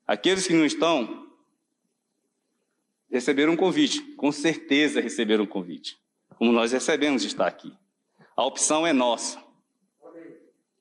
Aqueles 0.07 0.47
que 0.47 0.53
não 0.53 0.67
estão, 0.67 1.31
receberam 3.11 3.55
um 3.55 3.57
convite, 3.57 4.03
com 4.17 4.31
certeza 4.31 5.01
receberam 5.01 5.45
um 5.45 5.47
convite, 5.47 5.99
como 6.37 6.53
nós 6.53 6.73
recebemos 6.73 7.25
estar 7.25 7.47
aqui. 7.47 7.73
A 8.37 8.45
opção 8.45 8.87
é 8.87 8.93
nossa. 8.93 9.43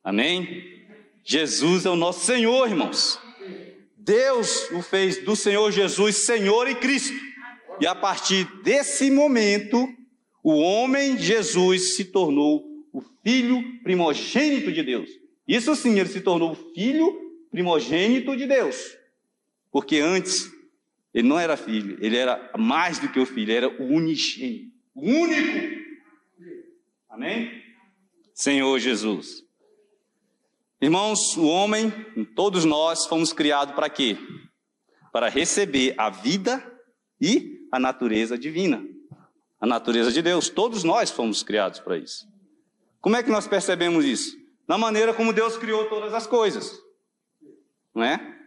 Amém? 0.03 0.80
Jesus 1.23 1.85
é 1.85 1.89
o 1.89 1.95
nosso 1.95 2.25
Senhor, 2.25 2.67
irmãos. 2.67 3.19
Deus 3.97 4.69
o 4.71 4.81
fez 4.81 5.23
do 5.23 5.35
Senhor 5.35 5.71
Jesus 5.71 6.17
Senhor 6.17 6.67
e 6.67 6.75
Cristo. 6.75 7.17
E 7.79 7.87
a 7.87 7.95
partir 7.95 8.45
desse 8.63 9.09
momento, 9.11 9.87
o 10.43 10.53
homem 10.53 11.17
Jesus 11.17 11.95
se 11.95 12.05
tornou 12.05 12.65
o 12.91 13.01
filho 13.23 13.63
primogênito 13.83 14.71
de 14.71 14.83
Deus. 14.83 15.09
Isso 15.47 15.75
sim, 15.75 15.99
ele 15.99 16.09
se 16.09 16.21
tornou 16.21 16.51
o 16.51 16.73
filho 16.73 17.13
primogênito 17.51 18.35
de 18.35 18.47
Deus. 18.47 18.97
Porque 19.71 19.97
antes 19.97 20.51
ele 21.13 21.27
não 21.27 21.39
era 21.39 21.57
filho, 21.57 21.97
ele 22.01 22.17
era 22.17 22.51
mais 22.57 22.97
do 22.99 23.09
que 23.09 23.19
o 23.19 23.25
filho, 23.25 23.51
era 23.51 23.67
o 23.67 23.85
unigênito, 23.85 24.71
o 24.95 25.01
único. 25.01 25.81
Amém? 27.09 27.61
Senhor 28.33 28.79
Jesus. 28.79 29.43
Irmãos, 30.81 31.37
o 31.37 31.45
homem, 31.45 31.91
todos 32.33 32.65
nós 32.65 33.05
fomos 33.05 33.31
criados 33.31 33.75
para 33.75 33.87
quê? 33.87 34.17
Para 35.13 35.29
receber 35.29 35.93
a 35.95 36.09
vida 36.09 36.59
e 37.21 37.67
a 37.71 37.79
natureza 37.79 38.35
divina. 38.35 38.83
A 39.59 39.67
natureza 39.67 40.11
de 40.11 40.23
Deus. 40.23 40.49
Todos 40.49 40.83
nós 40.83 41.11
fomos 41.11 41.43
criados 41.43 41.79
para 41.79 41.99
isso. 41.99 42.27
Como 42.99 43.15
é 43.15 43.21
que 43.21 43.29
nós 43.29 43.47
percebemos 43.47 44.05
isso? 44.05 44.35
Na 44.67 44.75
maneira 44.75 45.13
como 45.13 45.31
Deus 45.31 45.55
criou 45.55 45.85
todas 45.87 46.15
as 46.15 46.25
coisas. 46.25 46.81
Não 47.93 48.03
é? 48.03 48.39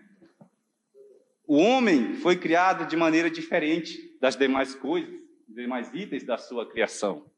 O 1.47 1.57
homem 1.57 2.15
foi 2.17 2.37
criado 2.37 2.89
de 2.89 2.97
maneira 2.97 3.31
diferente 3.31 4.19
das 4.21 4.35
demais 4.35 4.75
coisas, 4.75 5.15
dos 5.47 5.55
demais 5.55 5.89
itens 5.95 6.25
da 6.25 6.37
sua 6.37 6.69
criação. 6.69 7.31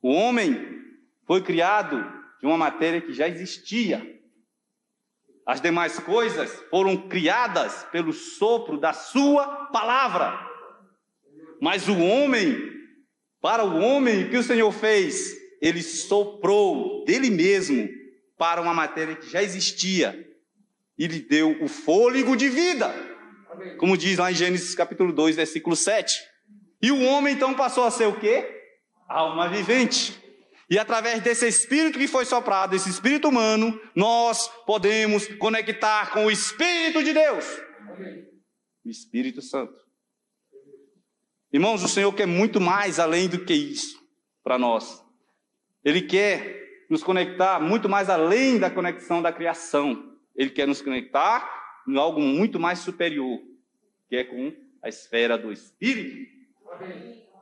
O 0.00 0.08
homem 0.10 0.56
foi 1.26 1.42
criado 1.42 2.23
de 2.44 2.48
uma 2.48 2.58
matéria 2.58 3.00
que 3.00 3.14
já 3.14 3.26
existia. 3.26 4.06
As 5.46 5.62
demais 5.62 5.98
coisas 5.98 6.52
foram 6.68 7.08
criadas 7.08 7.84
pelo 7.84 8.12
sopro 8.12 8.78
da 8.78 8.92
sua 8.92 9.68
palavra. 9.68 10.38
Mas 11.58 11.88
o 11.88 11.98
homem, 11.98 12.54
para 13.40 13.64
o 13.64 13.78
homem, 13.78 14.28
que 14.28 14.36
o 14.36 14.42
Senhor 14.42 14.70
fez? 14.72 15.34
Ele 15.58 15.82
soprou 15.82 17.02
dele 17.06 17.30
mesmo 17.30 17.88
para 18.36 18.60
uma 18.60 18.74
matéria 18.74 19.16
que 19.16 19.30
já 19.30 19.42
existia 19.42 20.14
e 20.98 21.06
lhe 21.06 21.20
deu 21.20 21.62
o 21.62 21.66
fôlego 21.66 22.36
de 22.36 22.50
vida. 22.50 22.94
Como 23.78 23.96
diz 23.96 24.18
lá 24.18 24.30
em 24.30 24.34
Gênesis 24.34 24.74
capítulo 24.74 25.14
2, 25.14 25.36
versículo 25.36 25.74
7. 25.74 26.14
E 26.82 26.92
o 26.92 27.04
homem 27.04 27.32
então 27.32 27.54
passou 27.54 27.84
a 27.84 27.90
ser 27.90 28.06
o 28.06 28.20
quê? 28.20 28.46
Alma 29.08 29.48
vivente. 29.48 30.22
E 30.70 30.78
através 30.78 31.22
desse 31.22 31.46
espírito 31.46 31.98
que 31.98 32.08
foi 32.08 32.24
soprado, 32.24 32.74
esse 32.74 32.88
espírito 32.88 33.28
humano, 33.28 33.78
nós 33.94 34.48
podemos 34.64 35.26
conectar 35.36 36.10
com 36.12 36.26
o 36.26 36.30
Espírito 36.30 37.02
de 37.02 37.12
Deus. 37.12 37.44
O 38.84 38.88
Espírito 38.88 39.42
Santo. 39.42 39.74
Irmãos, 41.52 41.82
o 41.82 41.88
Senhor 41.88 42.12
quer 42.12 42.26
muito 42.26 42.60
mais 42.60 42.98
além 42.98 43.28
do 43.28 43.44
que 43.44 43.54
isso 43.54 44.02
para 44.42 44.58
nós. 44.58 45.04
Ele 45.84 46.02
quer 46.02 46.64
nos 46.88 47.02
conectar 47.02 47.60
muito 47.60 47.88
mais 47.88 48.08
além 48.08 48.58
da 48.58 48.70
conexão 48.70 49.20
da 49.20 49.32
criação. 49.32 50.16
Ele 50.34 50.50
quer 50.50 50.66
nos 50.66 50.80
conectar 50.80 51.48
em 51.86 51.96
algo 51.96 52.20
muito 52.20 52.58
mais 52.58 52.78
superior, 52.78 53.38
que 54.08 54.16
é 54.16 54.24
com 54.24 54.52
a 54.82 54.88
esfera 54.88 55.36
do 55.36 55.52
Espírito. 55.52 56.26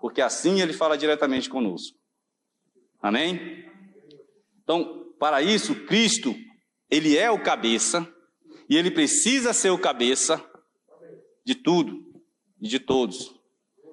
Porque 0.00 0.20
assim 0.20 0.60
ele 0.60 0.72
fala 0.72 0.98
diretamente 0.98 1.48
conosco. 1.48 2.01
Amém? 3.02 3.66
Então, 4.62 5.12
para 5.18 5.42
isso, 5.42 5.75
Cristo, 5.87 6.35
ele 6.88 7.18
é 7.18 7.30
o 7.30 7.42
cabeça, 7.42 8.09
e 8.68 8.76
ele 8.76 8.90
precisa 8.90 9.53
ser 9.53 9.70
o 9.70 9.79
cabeça 9.79 10.42
de 11.44 11.55
tudo 11.55 12.00
e 12.61 12.68
de 12.68 12.79
todos. 12.79 13.35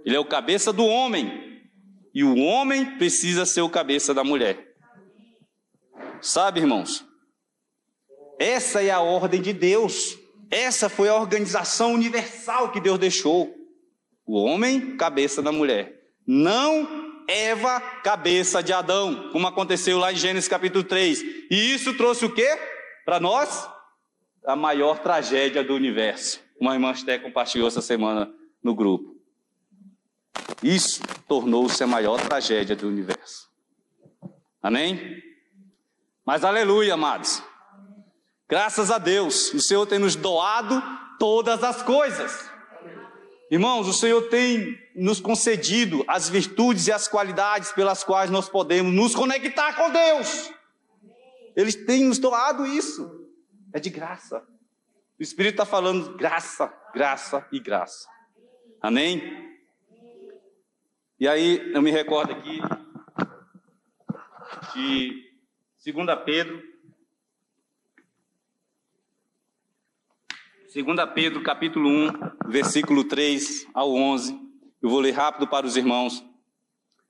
Ele 0.05 0.15
é 0.15 0.19
o 0.19 0.25
cabeça 0.25 0.71
do 0.71 0.86
homem, 0.86 1.60
e 2.13 2.23
o 2.23 2.38
homem 2.38 2.97
precisa 2.97 3.45
ser 3.45 3.62
o 3.62 3.69
cabeça 3.69 4.13
da 4.13 4.23
mulher. 4.23 4.75
Sabe, 6.21 6.60
irmãos? 6.60 7.05
Essa 8.38 8.83
é 8.83 8.91
a 8.91 9.01
ordem 9.01 9.41
de 9.41 9.53
Deus. 9.53 10.17
Essa 10.51 10.88
foi 10.88 11.10
a 11.10 11.15
organização 11.15 11.93
universal 11.93 12.71
que 12.71 12.79
Deus 12.79 12.99
deixou. 12.99 13.53
O 14.25 14.38
homem, 14.38 14.95
cabeça 14.95 15.41
da 15.41 15.51
mulher. 15.51 15.99
Não 16.25 17.08
Eva, 17.29 17.79
cabeça 18.03 18.63
de 18.63 18.73
Adão, 18.73 19.29
como 19.31 19.45
aconteceu 19.45 19.99
lá 19.99 20.11
em 20.11 20.15
Gênesis 20.15 20.49
capítulo 20.49 20.83
3. 20.83 21.21
E 21.51 21.73
isso 21.73 21.95
trouxe 21.95 22.25
o 22.25 22.33
quê? 22.33 22.57
Para 23.05 23.19
nós? 23.19 23.69
A 24.43 24.55
maior 24.55 24.97
tragédia 24.97 25.63
do 25.63 25.75
universo. 25.75 26.41
Uma 26.59 26.73
irmã 26.73 26.91
Sté 26.95 27.19
compartilhou 27.19 27.67
essa 27.67 27.83
semana 27.83 28.33
no 28.63 28.73
grupo. 28.73 29.15
Isso 30.63 31.03
tornou-se 31.27 31.83
a 31.83 31.87
maior 31.87 32.19
tragédia 32.19 32.75
do 32.75 32.87
universo. 32.87 33.47
Amém? 34.59 35.21
Mas 36.25 36.43
aleluia, 36.43 36.95
amados. 36.95 37.43
Graças 38.49 38.89
a 38.89 38.97
Deus, 38.97 39.53
o 39.53 39.61
Senhor 39.61 39.85
tem 39.85 39.99
nos 39.99 40.15
doado 40.15 40.81
todas 41.19 41.63
as 41.63 41.83
coisas. 41.83 42.48
Irmãos, 43.51 43.88
o 43.88 43.93
Senhor 43.93 44.29
tem 44.29 44.79
nos 44.95 45.19
concedido 45.19 46.05
as 46.07 46.29
virtudes 46.29 46.85
e 46.85 46.91
as 46.91 47.07
qualidades 47.07 47.71
pelas 47.71 48.03
quais 48.03 48.29
nós 48.29 48.47
podemos 48.47 48.93
nos 48.93 49.15
conectar 49.15 49.73
com 49.73 49.89
Deus. 49.89 50.51
Ele 51.55 51.73
tem 51.73 52.05
nos 52.05 52.19
doado 52.19 52.67
isso. 52.67 53.27
É 53.73 53.79
de 53.79 53.89
graça. 53.89 54.45
O 55.19 55.23
Espírito 55.23 55.53
está 55.53 55.65
falando 55.65 56.15
graça, 56.15 56.71
graça 56.93 57.45
e 57.51 57.59
graça. 57.59 58.07
Amém? 58.79 59.49
E 61.19 61.27
aí, 61.27 61.71
eu 61.73 61.81
me 61.81 61.91
recordo 61.91 62.31
aqui 62.31 62.62
de 64.73 65.91
2 65.91 66.07
Pedro 66.23 66.68
2 70.71 70.86
Pedro 71.15 71.41
capítulo 71.41 71.89
1, 71.89 72.12
versículo 72.47 73.03
3 73.03 73.65
ao 73.73 73.91
11. 73.91 74.39
Eu 74.79 74.88
vou 74.88 74.99
ler 74.99 75.13
rápido 75.15 75.47
para 75.47 75.65
os 75.65 75.75
irmãos. 75.75 76.23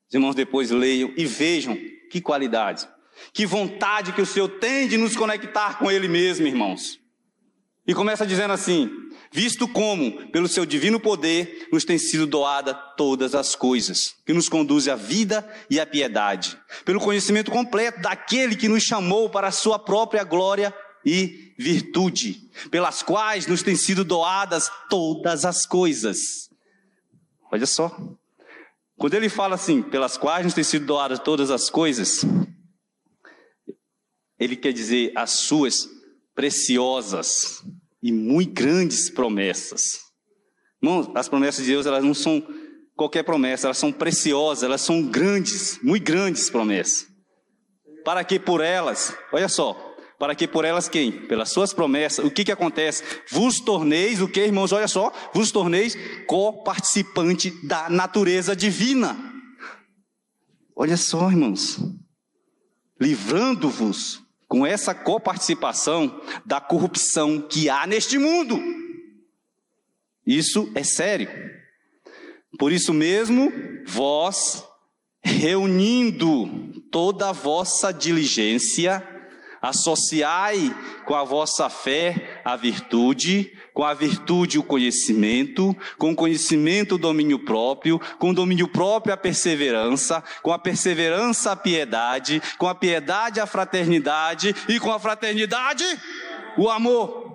Os 0.07 0.13
irmãos 0.13 0.33
depois 0.33 0.71
leiam 0.71 1.11
e 1.17 1.25
vejam 1.25 1.77
que 2.09 2.21
qualidade, 2.21 2.87
que 3.33 3.45
vontade 3.45 4.13
que 4.13 4.21
o 4.21 4.25
Senhor 4.25 4.47
tem 4.47 4.87
de 4.87 4.95
nos 4.95 5.13
conectar 5.13 5.77
com 5.77 5.91
Ele 5.91 6.07
mesmo, 6.07 6.47
irmãos. 6.47 7.01
E 7.85 7.93
começa 7.93 8.25
dizendo 8.25 8.53
assim: 8.53 8.89
visto 9.29 9.67
como, 9.67 10.31
pelo 10.31 10.47
seu 10.47 10.65
divino 10.65 10.97
poder, 10.97 11.67
nos 11.69 11.83
tem 11.83 11.97
sido 11.97 12.25
doada 12.25 12.73
todas 12.73 13.35
as 13.35 13.57
coisas, 13.57 14.15
que 14.25 14.31
nos 14.31 14.47
conduz 14.47 14.87
à 14.87 14.95
vida 14.95 15.45
e 15.69 15.81
à 15.81 15.85
piedade, 15.85 16.57
pelo 16.85 17.01
conhecimento 17.01 17.51
completo 17.51 17.99
daquele 17.99 18.55
que 18.55 18.69
nos 18.69 18.83
chamou 18.83 19.29
para 19.29 19.49
a 19.49 19.51
sua 19.51 19.77
própria 19.77 20.23
glória 20.23 20.73
e 21.05 21.53
virtude, 21.57 22.49
pelas 22.69 23.01
quais 23.01 23.47
nos 23.47 23.63
têm 23.63 23.75
sido 23.75 24.03
doadas 24.03 24.69
todas 24.89 25.45
as 25.45 25.65
coisas. 25.65 26.49
Olha 27.51 27.65
só. 27.65 27.95
Quando 28.97 29.13
ele 29.13 29.29
fala 29.29 29.55
assim, 29.55 29.81
pelas 29.81 30.17
quais 30.17 30.45
nos 30.45 30.53
têm 30.53 30.63
sido 30.63 30.85
doadas 30.85 31.19
todas 31.19 31.49
as 31.51 31.69
coisas, 31.69 32.25
ele 34.37 34.55
quer 34.55 34.73
dizer 34.73 35.11
as 35.15 35.31
suas 35.31 35.87
preciosas 36.35 37.63
e 38.01 38.11
muito 38.11 38.53
grandes 38.53 39.09
promessas. 39.09 40.01
As 41.15 41.27
promessas 41.27 41.65
de 41.65 41.71
Deus, 41.71 41.85
elas 41.85 42.03
não 42.03 42.13
são 42.13 42.45
qualquer 42.95 43.23
promessa, 43.23 43.67
elas 43.67 43.77
são 43.77 43.91
preciosas, 43.91 44.63
elas 44.63 44.81
são 44.81 45.01
grandes, 45.01 45.79
muito 45.81 46.03
grandes 46.03 46.49
promessas. 46.49 47.07
Para 48.05 48.23
que 48.23 48.39
por 48.39 48.61
elas, 48.61 49.15
olha 49.31 49.49
só, 49.49 49.88
para 50.19 50.35
que 50.35 50.45
por 50.45 50.65
elas 50.65 50.89
quem? 50.89 51.13
Pelas 51.13 51.49
suas 51.49 51.71
promessas, 51.73 52.23
o 52.25 52.29
que 52.29 52.43
que 52.43 52.51
acontece? 52.51 53.03
Vos 53.31 53.61
torneis, 53.61 54.21
o 54.21 54.27
que 54.27 54.41
irmãos? 54.41 54.73
Olha 54.73 54.87
só, 54.87 55.13
vos 55.33 55.49
torneis 55.49 55.97
co-participante 56.27 57.51
da 57.65 57.89
natureza 57.89 58.53
divina. 58.53 59.17
Olha 60.75 60.97
só, 60.97 61.31
irmãos, 61.31 61.79
livrando-vos 62.99 64.21
com 64.45 64.65
essa 64.65 64.93
coparticipação 64.93 66.21
da 66.45 66.59
corrupção 66.59 67.41
que 67.41 67.69
há 67.69 67.87
neste 67.87 68.17
mundo. 68.17 68.59
Isso 70.27 70.69
é 70.75 70.83
sério. 70.83 71.29
Por 72.57 72.73
isso 72.73 72.93
mesmo, 72.93 73.51
vós, 73.85 74.65
reunindo 75.23 76.73
toda 76.91 77.29
a 77.29 77.33
vossa 77.33 77.93
diligência, 77.93 79.01
Associai 79.61 80.73
com 81.05 81.15
a 81.15 81.23
vossa 81.23 81.69
fé 81.69 82.41
a 82.45 82.55
virtude, 82.55 83.51
com 83.73 83.83
a 83.83 83.93
virtude 83.93 84.57
o 84.57 84.63
conhecimento, 84.63 85.75
com 85.97 86.11
o 86.11 86.15
conhecimento 86.15 86.95
o 86.95 86.97
domínio 86.97 87.39
próprio, 87.39 87.99
com 88.17 88.29
o 88.29 88.33
domínio 88.33 88.67
próprio 88.67 89.13
a 89.13 89.17
perseverança, 89.17 90.23
com 90.41 90.51
a 90.51 90.59
perseverança 90.59 91.51
a 91.51 91.55
piedade, 91.55 92.41
com 92.57 92.67
a 92.67 92.75
piedade 92.75 93.39
a 93.39 93.45
fraternidade 93.45 94.55
e 94.67 94.79
com 94.79 94.91
a 94.91 94.99
fraternidade 94.99 95.83
o 96.57 96.69
amor. 96.69 97.28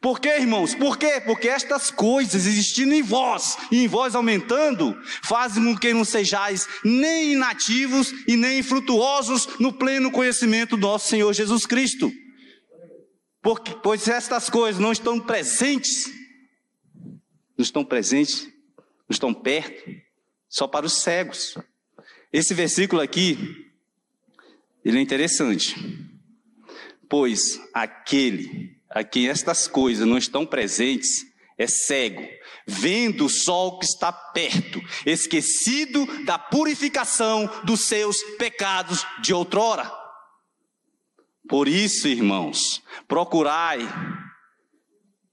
Por 0.00 0.20
quê, 0.20 0.38
irmãos? 0.38 0.74
Por 0.74 0.96
quê? 0.96 1.20
Porque 1.20 1.48
estas 1.48 1.90
coisas 1.90 2.46
existindo 2.46 2.94
em 2.94 3.02
vós 3.02 3.58
e 3.70 3.82
em 3.82 3.88
vós 3.88 4.14
aumentando, 4.14 4.96
fazem 5.22 5.64
com 5.64 5.76
que 5.76 5.92
não 5.92 6.04
sejais 6.04 6.68
nem 6.84 7.32
inativos 7.32 8.12
e 8.26 8.36
nem 8.36 8.60
infrutuosos 8.60 9.58
no 9.58 9.72
pleno 9.72 10.10
conhecimento 10.10 10.76
do 10.76 10.86
nosso 10.86 11.08
Senhor 11.08 11.32
Jesus 11.32 11.66
Cristo. 11.66 12.12
Porque, 13.42 13.74
pois 13.82 14.06
estas 14.06 14.48
coisas 14.48 14.80
não 14.80 14.92
estão 14.92 15.18
presentes, 15.18 16.06
não 17.56 17.62
estão 17.62 17.84
presentes, 17.84 18.44
não 18.44 19.10
estão 19.10 19.34
perto, 19.34 19.90
só 20.48 20.68
para 20.68 20.86
os 20.86 21.02
cegos. 21.02 21.56
Esse 22.32 22.54
versículo 22.54 23.02
aqui, 23.02 23.66
ele 24.84 24.98
é 24.98 25.00
interessante. 25.00 25.74
Pois 27.08 27.60
aquele 27.72 28.77
a 28.90 29.04
quem 29.04 29.28
estas 29.28 29.68
coisas 29.68 30.06
não 30.06 30.18
estão 30.18 30.46
presentes 30.46 31.26
é 31.58 31.66
cego, 31.66 32.22
vendo 32.66 33.26
o 33.26 33.28
sol 33.28 33.80
que 33.80 33.84
está 33.84 34.12
perto, 34.12 34.80
esquecido 35.04 36.06
da 36.24 36.38
purificação 36.38 37.50
dos 37.64 37.80
seus 37.86 38.22
pecados 38.38 39.04
de 39.20 39.34
outrora. 39.34 39.90
Por 41.48 41.66
isso, 41.66 42.06
irmãos, 42.06 42.80
procurai, 43.08 43.80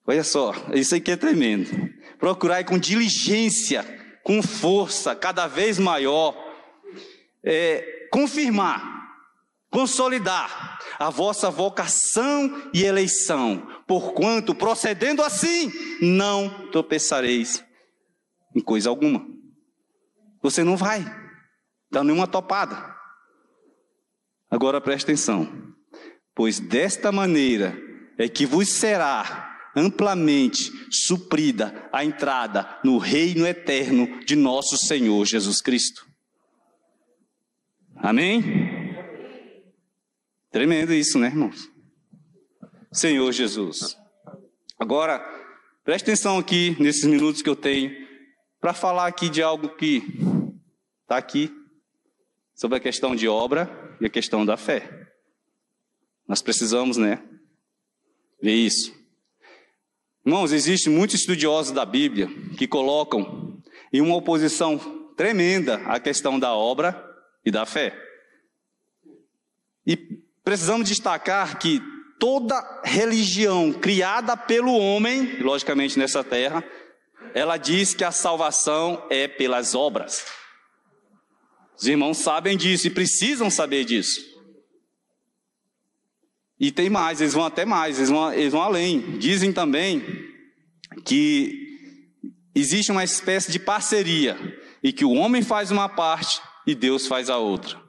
olha 0.07 0.23
só, 0.23 0.53
isso 0.73 0.95
aqui 0.95 1.11
é 1.11 1.15
tremendo. 1.15 1.93
Procurai 2.17 2.63
com 2.63 2.79
diligência, 2.79 3.83
com 4.23 4.41
força 4.41 5.15
cada 5.15 5.45
vez 5.45 5.77
maior, 5.77 6.35
é, 7.43 8.07
confirmar 8.11 8.94
consolidar 9.75 10.79
a 10.97 11.09
vossa 11.09 11.51
vocação 11.51 12.71
e 12.73 12.85
eleição, 12.85 13.67
porquanto, 13.85 14.55
procedendo 14.55 15.21
assim, 15.21 15.69
não 16.01 16.69
tropeçareis 16.71 17.61
em 18.55 18.61
coisa 18.61 18.87
alguma. 18.89 19.27
Você 20.41 20.63
não 20.63 20.77
vai 20.77 21.03
dar 21.91 22.05
nenhuma 22.05 22.25
topada. 22.25 22.95
Agora 24.49 24.79
preste 24.79 25.03
atenção, 25.03 25.75
pois 26.33 26.57
desta 26.57 27.11
maneira 27.11 27.77
é 28.17 28.29
que 28.29 28.45
vos 28.45 28.69
será 28.69 29.57
amplamente 29.75 30.71
suprida 30.89 31.89
a 31.91 32.05
entrada 32.05 32.79
no 32.81 32.97
reino 32.97 33.45
eterno 33.45 34.23
de 34.23 34.37
nosso 34.37 34.77
Senhor 34.77 35.25
Jesus 35.25 35.59
Cristo. 35.59 36.05
Amém? 37.97 38.74
Tremendo 40.55 40.93
isso, 40.93 41.19
né, 41.19 41.27
irmãos? 41.27 41.69
Senhor 42.89 43.29
Jesus. 43.33 43.97
Agora, 44.79 45.19
preste 45.83 46.05
atenção 46.05 46.37
aqui 46.37 46.77
nesses 46.79 47.03
minutos 47.03 47.41
que 47.41 47.49
eu 47.49 47.57
tenho 47.57 47.93
para 48.61 48.73
falar 48.73 49.05
aqui 49.05 49.27
de 49.27 49.41
algo 49.41 49.75
que 49.75 50.01
está 51.01 51.17
aqui 51.17 51.51
sobre 52.53 52.77
a 52.77 52.79
questão 52.79 53.17
de 53.17 53.27
obra 53.27 53.69
e 53.99 54.05
a 54.05 54.09
questão 54.09 54.45
da 54.45 54.55
fé. 54.55 55.11
Nós 56.25 56.41
precisamos, 56.41 56.95
né, 56.95 57.21
ver 58.41 58.55
isso. 58.55 58.95
Irmãos, 60.25 60.53
existem 60.53 60.93
muitos 60.93 61.19
estudiosos 61.19 61.73
da 61.73 61.85
Bíblia 61.85 62.29
que 62.57 62.65
colocam 62.65 63.61
em 63.91 63.99
uma 63.99 64.15
oposição 64.15 64.77
tremenda 65.17 65.81
a 65.85 65.99
questão 65.99 66.39
da 66.39 66.53
obra 66.53 66.95
e 67.43 67.51
da 67.51 67.65
fé. 67.65 67.93
E 69.85 70.23
Precisamos 70.45 70.87
destacar 70.87 71.57
que 71.57 71.81
toda 72.19 72.81
religião 72.83 73.73
criada 73.73 74.37
pelo 74.37 74.77
homem, 74.77 75.41
logicamente 75.41 75.97
nessa 75.97 76.23
terra, 76.23 76.63
ela 77.33 77.57
diz 77.57 77.95
que 77.95 78.03
a 78.03 78.11
salvação 78.11 79.03
é 79.09 79.27
pelas 79.27 79.73
obras. 79.73 80.23
Os 81.75 81.87
irmãos 81.87 82.19
sabem 82.19 82.55
disso 82.55 82.85
e 82.85 82.91
precisam 82.91 83.49
saber 83.49 83.85
disso. 83.85 84.21
E 86.59 86.71
tem 86.71 86.91
mais, 86.91 87.19
eles 87.19 87.33
vão 87.33 87.43
até 87.43 87.65
mais, 87.65 87.97
eles 87.97 88.09
vão, 88.09 88.31
eles 88.31 88.51
vão 88.51 88.61
além. 88.61 89.17
Dizem 89.17 89.51
também 89.51 90.01
que 91.03 91.99
existe 92.53 92.91
uma 92.91 93.03
espécie 93.03 93.51
de 93.51 93.57
parceria 93.57 94.37
e 94.83 94.93
que 94.93 95.03
o 95.03 95.11
homem 95.11 95.41
faz 95.41 95.71
uma 95.71 95.89
parte 95.89 96.39
e 96.67 96.75
Deus 96.75 97.07
faz 97.07 97.31
a 97.31 97.37
outra. 97.37 97.84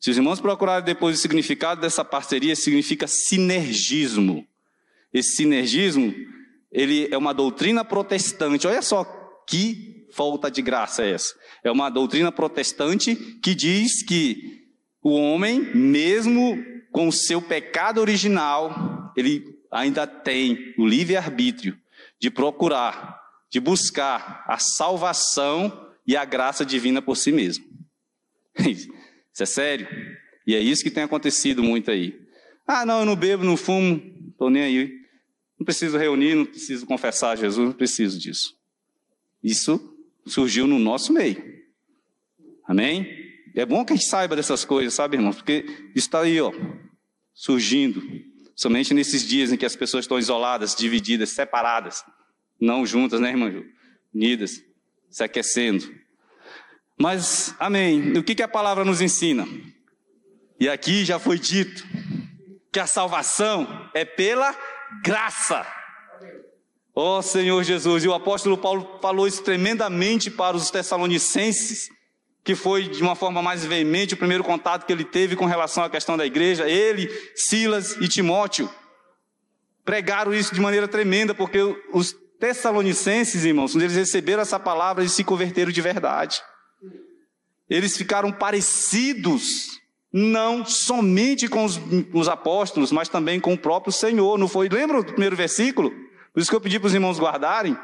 Se 0.00 0.10
os 0.10 0.16
irmãos 0.16 0.40
procurarem 0.40 0.84
depois 0.84 1.18
o 1.18 1.20
significado 1.20 1.82
dessa 1.82 2.02
parceria, 2.02 2.56
significa 2.56 3.06
sinergismo. 3.06 4.46
Esse 5.12 5.36
sinergismo, 5.36 6.14
ele 6.72 7.06
é 7.10 7.18
uma 7.18 7.34
doutrina 7.34 7.84
protestante. 7.84 8.66
Olha 8.66 8.80
só 8.80 9.04
que 9.46 10.06
falta 10.12 10.50
de 10.50 10.62
graça 10.62 11.04
é 11.04 11.12
essa. 11.12 11.34
É 11.62 11.70
uma 11.70 11.90
doutrina 11.90 12.32
protestante 12.32 13.14
que 13.14 13.54
diz 13.54 14.02
que 14.02 14.64
o 15.02 15.10
homem, 15.10 15.60
mesmo 15.74 16.58
com 16.90 17.06
o 17.06 17.12
seu 17.12 17.42
pecado 17.42 18.00
original, 18.00 19.12
ele 19.14 19.44
ainda 19.70 20.06
tem 20.06 20.74
o 20.78 20.86
livre-arbítrio 20.86 21.78
de 22.18 22.30
procurar, 22.30 23.20
de 23.50 23.60
buscar 23.60 24.44
a 24.48 24.58
salvação 24.58 25.90
e 26.06 26.16
a 26.16 26.24
graça 26.24 26.64
divina 26.64 27.02
por 27.02 27.16
si 27.16 27.30
mesmo. 27.30 27.64
Isso 29.40 29.44
é 29.44 29.46
sério? 29.46 29.88
E 30.46 30.54
é 30.54 30.60
isso 30.60 30.82
que 30.82 30.90
tem 30.90 31.02
acontecido 31.02 31.62
muito 31.62 31.90
aí. 31.90 32.14
Ah, 32.66 32.84
não, 32.84 33.00
eu 33.00 33.06
não 33.06 33.16
bebo, 33.16 33.42
não 33.42 33.56
fumo, 33.56 34.02
estou 34.30 34.50
nem 34.50 34.62
aí. 34.62 35.00
Não 35.58 35.64
preciso 35.64 35.96
reunir, 35.96 36.34
não 36.34 36.44
preciso 36.44 36.84
confessar 36.84 37.30
a 37.30 37.36
Jesus, 37.36 37.68
não 37.68 37.72
preciso 37.72 38.18
disso. 38.18 38.54
Isso 39.42 39.96
surgiu 40.26 40.66
no 40.66 40.78
nosso 40.78 41.10
meio. 41.10 41.42
Amém? 42.66 43.06
É 43.54 43.64
bom 43.64 43.82
que 43.82 43.94
a 43.94 43.96
gente 43.96 44.08
saiba 44.08 44.36
dessas 44.36 44.62
coisas, 44.62 44.92
sabe, 44.92 45.16
irmãos? 45.16 45.36
Porque 45.36 45.64
isso 45.94 46.06
está 46.06 46.20
aí, 46.20 46.38
ó, 46.38 46.52
surgindo. 47.32 48.02
Somente 48.54 48.92
nesses 48.92 49.26
dias 49.26 49.50
em 49.50 49.56
que 49.56 49.64
as 49.64 49.74
pessoas 49.74 50.04
estão 50.04 50.18
isoladas, 50.18 50.74
divididas, 50.74 51.30
separadas. 51.30 52.04
Não 52.60 52.84
juntas, 52.84 53.20
né, 53.20 53.30
irmã 53.30 53.64
Unidas, 54.14 54.62
se 55.08 55.24
aquecendo. 55.24 55.99
Mas, 57.00 57.54
amém. 57.58 58.12
O 58.18 58.22
que, 58.22 58.34
que 58.34 58.42
a 58.42 58.48
palavra 58.48 58.84
nos 58.84 59.00
ensina? 59.00 59.48
E 60.60 60.68
aqui 60.68 61.02
já 61.02 61.18
foi 61.18 61.38
dito 61.38 61.82
que 62.70 62.78
a 62.78 62.86
salvação 62.86 63.88
é 63.94 64.04
pela 64.04 64.54
graça. 65.02 65.66
Ó 66.94 67.18
oh, 67.18 67.22
Senhor 67.22 67.64
Jesus, 67.64 68.04
e 68.04 68.08
o 68.08 68.12
apóstolo 68.12 68.58
Paulo 68.58 68.98
falou 69.00 69.26
isso 69.26 69.42
tremendamente 69.42 70.30
para 70.30 70.54
os 70.54 70.70
Tessalonicenses, 70.70 71.88
que 72.44 72.54
foi 72.54 72.86
de 72.86 73.02
uma 73.02 73.16
forma 73.16 73.40
mais 73.40 73.64
veemente 73.64 74.12
o 74.12 74.18
primeiro 74.18 74.44
contato 74.44 74.84
que 74.84 74.92
ele 74.92 75.04
teve 75.04 75.36
com 75.36 75.46
relação 75.46 75.82
à 75.82 75.88
questão 75.88 76.18
da 76.18 76.26
igreja. 76.26 76.68
Ele, 76.68 77.08
Silas 77.34 77.96
e 77.98 78.08
Timóteo 78.08 78.68
pregaram 79.86 80.34
isso 80.34 80.54
de 80.54 80.60
maneira 80.60 80.86
tremenda, 80.86 81.34
porque 81.34 81.60
os 81.94 82.14
Tessalonicenses, 82.38 83.46
irmãos, 83.46 83.74
eles 83.74 83.96
receberam 83.96 84.42
essa 84.42 84.60
palavra, 84.60 85.02
eles 85.02 85.12
se 85.14 85.24
converteram 85.24 85.72
de 85.72 85.80
verdade. 85.80 86.42
Eles 87.68 87.96
ficaram 87.96 88.32
parecidos, 88.32 89.80
não 90.12 90.64
somente 90.64 91.48
com 91.48 91.64
os, 91.64 91.80
os, 92.12 92.28
apóstolos, 92.28 92.90
mas 92.90 93.08
também 93.08 93.38
com 93.38 93.54
o 93.54 93.58
próprio 93.58 93.92
Senhor. 93.92 94.38
Não 94.38 94.48
foi? 94.48 94.68
Lembra 94.68 95.02
do 95.02 95.12
primeiro 95.12 95.36
versículo? 95.36 95.90
Por 96.32 96.40
isso 96.40 96.50
que 96.50 96.56
eu 96.56 96.60
pedi 96.60 96.78
para 96.78 96.88
os 96.88 96.94
irmãos 96.94 97.18
guardarem. 97.18 97.76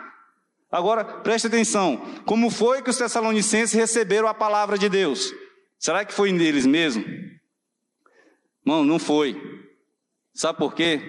Agora, 0.70 1.04
preste 1.04 1.46
atenção. 1.46 2.02
Como 2.24 2.50
foi 2.50 2.82
que 2.82 2.90
os 2.90 2.98
tessalonicenses 2.98 3.72
receberam 3.72 4.26
a 4.26 4.34
palavra 4.34 4.76
de 4.76 4.88
Deus? 4.88 5.32
Será 5.78 6.04
que 6.04 6.12
foi 6.12 6.32
neles 6.32 6.66
mesmo? 6.66 7.04
Não, 8.64 8.84
não 8.84 8.98
foi. 8.98 9.40
Sabe 10.34 10.58
por 10.58 10.74
quê? 10.74 11.00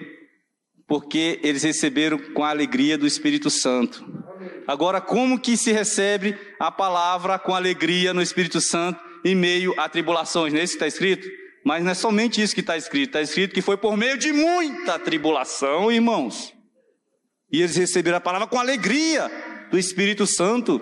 Porque 0.86 1.40
eles 1.42 1.64
receberam 1.64 2.18
com 2.32 2.44
a 2.44 2.50
alegria 2.50 2.96
do 2.96 3.06
Espírito 3.06 3.50
Santo. 3.50 4.17
Agora, 4.66 5.00
como 5.00 5.40
que 5.40 5.56
se 5.56 5.72
recebe 5.72 6.38
a 6.58 6.70
palavra 6.70 7.38
com 7.38 7.54
alegria 7.54 8.12
no 8.12 8.22
Espírito 8.22 8.60
Santo 8.60 9.02
em 9.24 9.34
meio 9.34 9.78
a 9.78 9.88
tribulações? 9.88 10.52
Não 10.52 10.60
é 10.60 10.64
isso 10.64 10.74
que 10.74 10.84
está 10.84 10.86
escrito? 10.86 11.28
Mas 11.64 11.84
não 11.84 11.90
é 11.90 11.94
somente 11.94 12.40
isso 12.40 12.54
que 12.54 12.60
está 12.60 12.76
escrito. 12.76 13.08
Está 13.08 13.20
escrito 13.20 13.54
que 13.54 13.62
foi 13.62 13.76
por 13.76 13.96
meio 13.96 14.16
de 14.16 14.32
muita 14.32 14.98
tribulação, 14.98 15.90
irmãos. 15.90 16.54
E 17.50 17.60
eles 17.60 17.76
receberam 17.76 18.18
a 18.18 18.20
palavra 18.20 18.46
com 18.46 18.58
alegria 18.58 19.30
do 19.70 19.78
Espírito 19.78 20.26
Santo. 20.26 20.80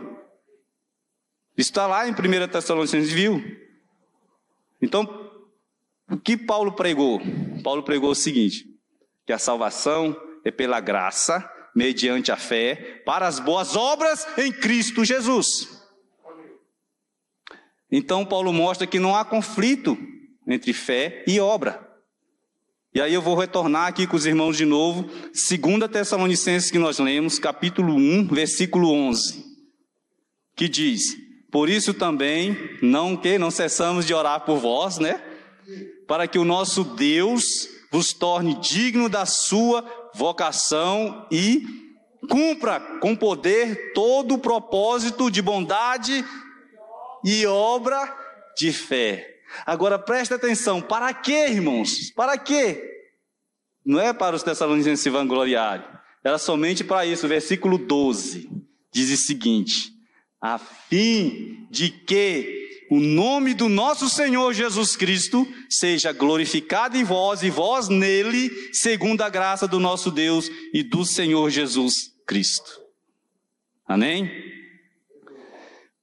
Está 1.57 1.87
lá 1.87 2.07
em 2.07 2.13
1 2.13 2.49
Tessalonicenses, 2.49 3.13
viu? 3.13 3.43
Então, 4.81 5.31
o 6.11 6.17
que 6.17 6.37
Paulo 6.37 6.73
pregou? 6.73 7.21
Paulo 7.65 7.83
pregou 7.83 8.11
o 8.11 8.15
seguinte: 8.15 8.65
que 9.27 9.33
a 9.33 9.39
salvação 9.39 10.17
é 10.45 10.51
pela 10.51 10.81
graça, 10.81 11.51
mediante 11.77 12.33
a 12.33 12.39
fé, 12.39 13.03
para 13.05 13.29
as 13.29 13.39
boas 13.39 13.77
obras 13.77 14.27
em 14.39 14.51
Cristo 14.51 15.05
Jesus. 15.05 15.69
Então, 17.93 18.25
Paulo 18.25 18.51
mostra 18.51 18.87
que 18.87 18.99
não 18.99 19.15
há 19.15 19.27
conflito 19.27 19.97
entre 20.49 20.73
fé 20.73 21.23
e 21.27 21.39
obra. 21.39 21.87
E 22.95 23.01
aí 23.01 23.13
eu 23.13 23.21
vou 23.21 23.37
retornar 23.37 23.89
aqui 23.89 24.07
com 24.07 24.17
os 24.17 24.25
irmãos 24.25 24.57
de 24.57 24.65
novo, 24.65 25.03
2 25.03 25.91
Tessalonicenses 25.93 26.71
que 26.71 26.79
nós 26.79 26.99
lemos, 26.99 27.39
capítulo 27.39 27.95
1, 27.95 28.29
versículo 28.29 28.91
11, 28.91 29.45
que 30.57 30.71
diz: 30.71 31.15
Por 31.53 31.69
isso 31.69 31.93
também 31.93 32.57
não 32.81 33.19
que 33.19 33.37
não 33.37 33.51
cessamos 33.51 34.07
de 34.07 34.15
orar 34.15 34.47
por 34.47 34.59
vós, 34.59 34.97
né? 34.97 35.23
Para 36.09 36.27
que 36.27 36.39
o 36.39 36.45
nosso 36.45 36.83
Deus 36.83 37.69
vos 37.93 38.15
torne 38.15 38.55
digno 38.61 39.11
da 39.11 39.27
sua 39.27 39.83
vocação 40.17 41.27
e 41.31 41.63
cumpra 42.29 42.81
com 43.01 43.15
poder 43.15 43.93
todo 43.93 44.35
o 44.35 44.39
propósito 44.39 45.31
de 45.31 45.41
bondade 45.41 46.25
e 47.25 47.47
obra 47.47 48.13
de 48.57 48.73
fé 48.73 49.37
Agora 49.65 49.99
preste 49.99 50.35
atenção, 50.35 50.83
para 50.83 51.13
quê, 51.15 51.49
irmãos? 51.49 52.11
Para 52.11 52.37
quê? 52.37 52.83
Não 53.85 54.01
é 54.01 54.13
para 54.13 54.35
os 54.35 54.43
Tessalonicenses 54.43 55.01
se 55.01 55.11
vangloriarem, 55.11 55.87
era 56.25 56.39
somente 56.39 56.83
para 56.83 57.07
isso. 57.07 57.29
Versículo 57.29 57.79
12 57.79 58.51
diz 58.93 59.11
o 59.11 59.17
seguinte: 59.17 59.93
a 60.41 60.59
fim 60.59 61.67
de 61.71 61.91
que 61.91 62.66
o 62.91 63.01
nome 63.01 63.55
do 63.55 63.69
nosso 63.69 64.09
Senhor 64.09 64.53
Jesus 64.53 64.97
Cristo 64.97 65.47
seja 65.69 66.13
glorificado 66.13 66.97
em 66.97 67.05
vós 67.05 67.43
e 67.43 67.51
vós 67.51 67.89
nele, 67.89 68.51
segundo 68.73 69.23
a 69.23 69.29
graça 69.29 69.67
do 69.67 69.81
nosso 69.81 70.11
Deus 70.11 70.51
e 70.73 70.83
do 70.83 71.05
Senhor 71.05 71.51
Jesus 71.51 71.95
Cristo. 72.27 72.81
Amém? 73.87 74.31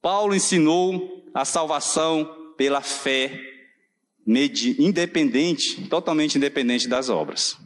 Paulo 0.00 0.34
ensinou 0.34 1.24
a 1.32 1.44
salvação 1.44 2.54
pela 2.56 2.80
fé, 2.80 3.40
independente, 4.26 5.88
totalmente 5.88 6.36
independente 6.36 6.86
das 6.86 7.08
obras. 7.08 7.56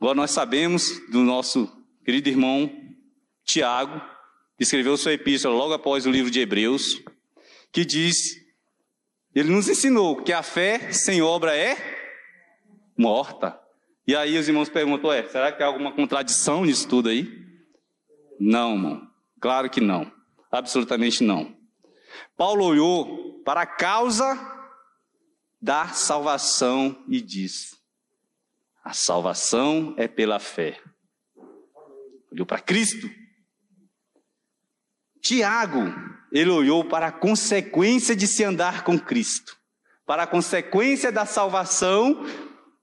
Agora 0.00 0.14
nós 0.14 0.30
sabemos 0.30 1.00
do 1.10 1.20
nosso 1.20 1.70
querido 2.04 2.28
irmão 2.28 2.70
Tiago, 3.44 4.00
que 4.56 4.64
escreveu 4.64 4.96
sua 4.96 5.14
epístola 5.14 5.56
logo 5.56 5.72
após 5.72 6.06
o 6.06 6.10
livro 6.10 6.30
de 6.30 6.40
Hebreus, 6.40 7.02
que 7.72 7.84
diz, 7.84 8.36
ele 9.34 9.50
nos 9.50 9.68
ensinou 9.68 10.22
que 10.22 10.32
a 10.32 10.42
fé 10.42 10.92
sem 10.92 11.22
obra 11.22 11.56
é 11.56 11.76
morta. 12.96 13.58
E 14.06 14.16
aí 14.16 14.38
os 14.38 14.48
irmãos 14.48 14.68
perguntam, 14.68 15.12
é, 15.12 15.28
será 15.28 15.52
que 15.52 15.62
há 15.62 15.66
alguma 15.66 15.92
contradição 15.92 16.64
nisso 16.64 16.88
tudo 16.88 17.08
aí? 17.08 17.28
Não, 18.40 18.74
irmão. 18.74 19.10
Claro 19.40 19.68
que 19.68 19.80
não. 19.80 20.10
Absolutamente 20.50 21.22
não. 21.22 21.56
Paulo 22.36 22.64
olhou 22.64 23.42
para 23.42 23.62
a 23.62 23.66
causa 23.66 24.36
da 25.60 25.88
salvação 25.88 27.04
e 27.08 27.20
disse: 27.20 27.76
a 28.82 28.94
salvação 28.94 29.94
é 29.98 30.08
pela 30.08 30.38
fé. 30.38 30.80
Olhou 32.32 32.46
para 32.46 32.60
Cristo. 32.60 33.10
Tiago, 35.20 35.80
ele 36.32 36.50
olhou 36.50 36.84
para 36.84 37.08
a 37.08 37.12
consequência 37.12 38.14
de 38.14 38.26
se 38.26 38.44
andar 38.44 38.84
com 38.84 38.98
Cristo, 38.98 39.56
para 40.06 40.24
a 40.24 40.26
consequência 40.26 41.10
da 41.10 41.24
salvação 41.26 42.24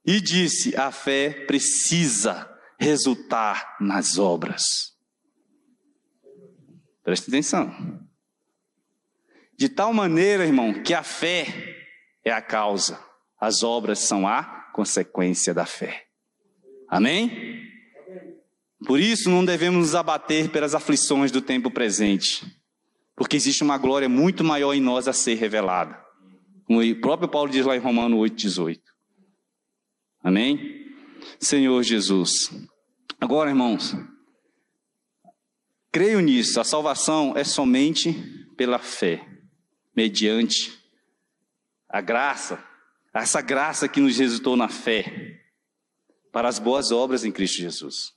e 0.04 0.20
disse: 0.20 0.76
a 0.76 0.90
fé 0.90 1.44
precisa 1.46 2.48
resultar 2.78 3.76
nas 3.80 4.18
obras. 4.18 4.94
Preste 7.02 7.28
atenção. 7.28 7.72
De 9.56 9.68
tal 9.68 9.92
maneira, 9.92 10.44
irmão, 10.44 10.82
que 10.82 10.92
a 10.92 11.02
fé 11.02 11.46
é 12.24 12.30
a 12.30 12.42
causa, 12.42 13.00
as 13.40 13.62
obras 13.62 14.00
são 14.00 14.28
a 14.28 14.42
consequência 14.74 15.54
da 15.54 15.64
fé. 15.64 16.06
Amém? 16.88 17.64
Por 18.86 19.00
isso 19.00 19.30
não 19.30 19.44
devemos 19.44 19.80
nos 19.80 19.94
abater 19.94 20.50
pelas 20.50 20.74
aflições 20.74 21.32
do 21.32 21.40
tempo 21.40 21.70
presente, 21.70 22.44
porque 23.16 23.36
existe 23.36 23.64
uma 23.64 23.78
glória 23.78 24.08
muito 24.08 24.44
maior 24.44 24.74
em 24.74 24.80
nós 24.80 25.08
a 25.08 25.12
ser 25.12 25.34
revelada. 25.34 25.98
Como 26.64 26.82
o 26.82 27.00
próprio 27.00 27.28
Paulo 27.28 27.50
diz 27.50 27.64
lá 27.64 27.74
em 27.74 27.80
Romano 27.80 28.18
8,18. 28.18 28.80
Amém? 30.22 30.94
Senhor 31.40 31.82
Jesus. 31.82 32.50
Agora, 33.18 33.50
irmãos, 33.50 33.96
creio 35.90 36.20
nisso, 36.20 36.60
a 36.60 36.64
salvação 36.64 37.32
é 37.34 37.42
somente 37.42 38.12
pela 38.56 38.78
fé 38.78 39.26
mediante 39.96 40.78
a 41.88 42.02
graça, 42.02 42.62
essa 43.14 43.40
graça 43.40 43.88
que 43.88 44.00
nos 44.00 44.18
resultou 44.18 44.56
na 44.56 44.68
fé, 44.68 45.40
para 46.30 46.48
as 46.48 46.58
boas 46.58 46.92
obras 46.92 47.24
em 47.24 47.32
Cristo 47.32 47.56
Jesus. 47.56 48.15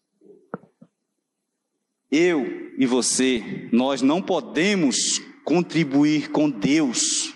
Eu 2.11 2.71
e 2.77 2.85
você, 2.85 3.69
nós 3.71 4.01
não 4.01 4.21
podemos 4.21 5.21
contribuir 5.43 6.29
com 6.29 6.49
Deus 6.49 7.33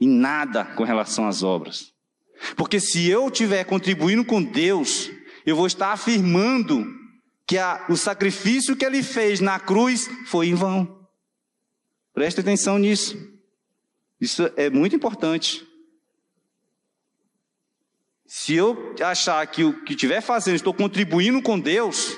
em 0.00 0.08
nada 0.08 0.64
com 0.64 0.82
relação 0.82 1.26
às 1.26 1.42
obras. 1.42 1.92
Porque 2.56 2.80
se 2.80 3.08
eu 3.08 3.28
estiver 3.28 3.64
contribuindo 3.64 4.24
com 4.24 4.42
Deus, 4.42 5.10
eu 5.46 5.54
vou 5.54 5.66
estar 5.66 5.92
afirmando 5.92 6.86
que 7.46 7.56
a, 7.56 7.86
o 7.88 7.96
sacrifício 7.96 8.76
que 8.76 8.84
ele 8.84 9.02
fez 9.02 9.40
na 9.40 9.60
cruz 9.60 10.08
foi 10.26 10.48
em 10.48 10.54
vão. 10.54 11.06
Preste 12.12 12.40
atenção 12.40 12.78
nisso. 12.78 13.16
Isso 14.20 14.50
é 14.56 14.68
muito 14.68 14.94
importante. 14.94 15.66
Se 18.26 18.54
eu 18.54 18.94
achar 19.02 19.46
que 19.46 19.62
o 19.62 19.84
que 19.84 19.92
estiver 19.92 20.20
fazendo, 20.20 20.56
estou 20.56 20.72
contribuindo 20.72 21.42
com 21.42 21.58
Deus, 21.58 22.16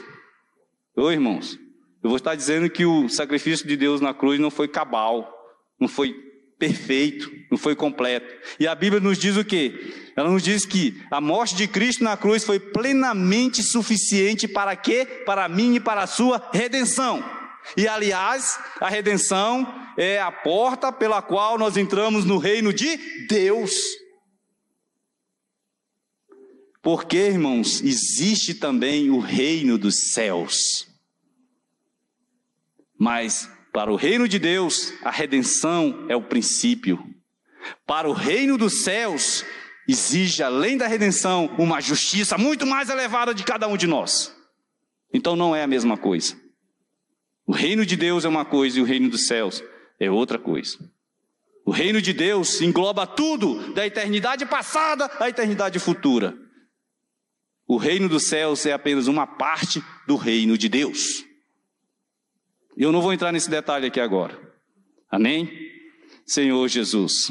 ô 0.97 1.11
irmãos, 1.11 1.59
eu 2.03 2.11
vou 2.11 2.17
estar 2.17 2.35
dizendo 2.35 2.69
que 2.69 2.85
o 2.85 3.09
sacrifício 3.09 3.67
de 3.67 3.77
Deus 3.77 4.01
na 4.01 4.13
cruz 4.13 4.39
não 4.39 4.51
foi 4.51 4.69
cabal, 4.69 5.33
não 5.81 5.89
foi 5.89 6.15
perfeito, 6.59 7.31
não 7.51 7.59
foi 7.59 7.75
completo. 7.75 8.27
E 8.59 8.67
a 8.67 8.75
Bíblia 8.75 9.01
nos 9.01 9.19
diz 9.19 9.37
o 9.37 9.45
quê? 9.45 9.93
Ela 10.17 10.31
nos 10.31 10.43
diz 10.43 10.65
que 10.65 11.01
a 11.11 11.21
morte 11.21 11.55
de 11.55 11.67
Cristo 11.67 12.05
na 12.05 12.17
cruz 12.17 12.45
foi 12.45 12.61
plenamente 12.61 13.63
suficiente 13.63 14.47
para 14.47 14.77
quê? 14.77 15.05
Para 15.27 15.49
mim 15.49 15.77
e 15.77 15.81
para 15.81 16.03
a 16.03 16.07
sua 16.07 16.51
redenção. 16.53 17.25
E 17.77 17.89
aliás, 17.89 18.59
a 18.81 18.89
redenção 18.89 19.67
é 19.97 20.21
a 20.21 20.31
porta 20.31 20.93
pela 20.93 21.23
qual 21.23 21.59
nós 21.59 21.77
entramos 21.77 22.25
no 22.25 22.39
reino 22.39 22.73
de 22.73 22.97
Deus. 23.27 23.73
Porque, 26.85 27.16
irmãos, 27.16 27.81
existe 27.83 28.53
também 28.53 29.09
o 29.09 29.18
reino 29.18 29.79
dos 29.79 30.12
céus. 30.12 30.87
Mas 32.99 33.51
para 33.73 33.90
o 33.90 33.97
reino 33.97 34.29
de 34.29 34.38
Deus, 34.38 34.92
a 35.03 35.11
redenção 35.11 36.05
é 36.11 36.14
o 36.14 36.20
princípio. 36.20 37.03
Para 37.87 38.07
o 38.07 38.12
reino 38.12 38.59
dos 38.59 38.83
céus, 38.83 39.47
exige, 39.88 40.42
além 40.42 40.77
da 40.77 40.87
redenção, 40.87 41.47
uma 41.59 41.81
justiça 41.81 42.37
muito 42.37 42.66
mais 42.66 42.90
elevada 42.90 43.33
de 43.33 43.44
cada 43.44 43.66
um 43.66 43.79
de 43.79 43.87
nós. 43.87 44.37
Então 45.11 45.35
não 45.35 45.57
é 45.57 45.62
a 45.62 45.66
mesma 45.66 45.97
coisa. 45.97 46.38
O 47.47 47.53
reino 47.53 47.87
de 47.87 47.97
Deus 47.97 48.27
é 48.27 48.29
uma 48.29 48.44
coisa 48.44 48.79
e 48.79 48.83
o 48.83 48.85
reino 48.85 49.09
dos 49.09 49.27
céus 49.27 49.64
é 49.99 50.11
outra 50.11 50.38
coisa. 50.38 50.79
O 51.64 51.70
reino 51.70 52.03
de 52.03 52.12
Deus 52.12 52.61
engloba 52.61 53.07
tudo, 53.07 53.73
da 53.73 53.87
eternidade 53.87 54.44
passada 54.44 55.11
à 55.18 55.31
eternidade 55.31 55.79
futura. 55.79 56.44
O 57.66 57.77
reino 57.77 58.09
dos 58.09 58.29
céus 58.29 58.66
é 58.66 58.72
apenas 58.72 59.07
uma 59.07 59.27
parte 59.27 59.83
do 60.07 60.16
reino 60.16 60.59
de 60.59 60.68
Deus. 60.68 61.24
Eu 62.77 62.92
não 62.92 63.00
vou 63.00 63.12
entrar 63.12 63.33
nesse 63.33 63.48
detalhe 63.48 63.87
aqui 63.87 64.00
agora. 64.00 64.38
Amém? 65.11 65.50
Senhor 66.27 66.66
Jesus. 66.68 67.31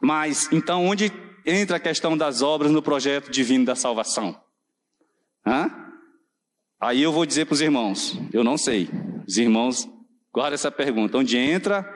Mas, 0.00 0.50
então, 0.50 0.86
onde 0.86 1.12
entra 1.44 1.76
a 1.76 1.80
questão 1.80 2.16
das 2.16 2.42
obras 2.42 2.72
no 2.72 2.82
projeto 2.82 3.30
divino 3.30 3.64
da 3.64 3.76
salvação? 3.76 4.40
Hã? 5.46 5.70
Aí 6.80 7.02
eu 7.02 7.12
vou 7.12 7.24
dizer 7.24 7.44
para 7.44 7.54
os 7.54 7.60
irmãos: 7.60 8.18
eu 8.32 8.42
não 8.42 8.58
sei. 8.58 8.88
Os 9.26 9.36
irmãos, 9.36 9.88
guarda 10.32 10.54
essa 10.54 10.70
pergunta: 10.70 11.18
onde 11.18 11.36
entra 11.36 11.86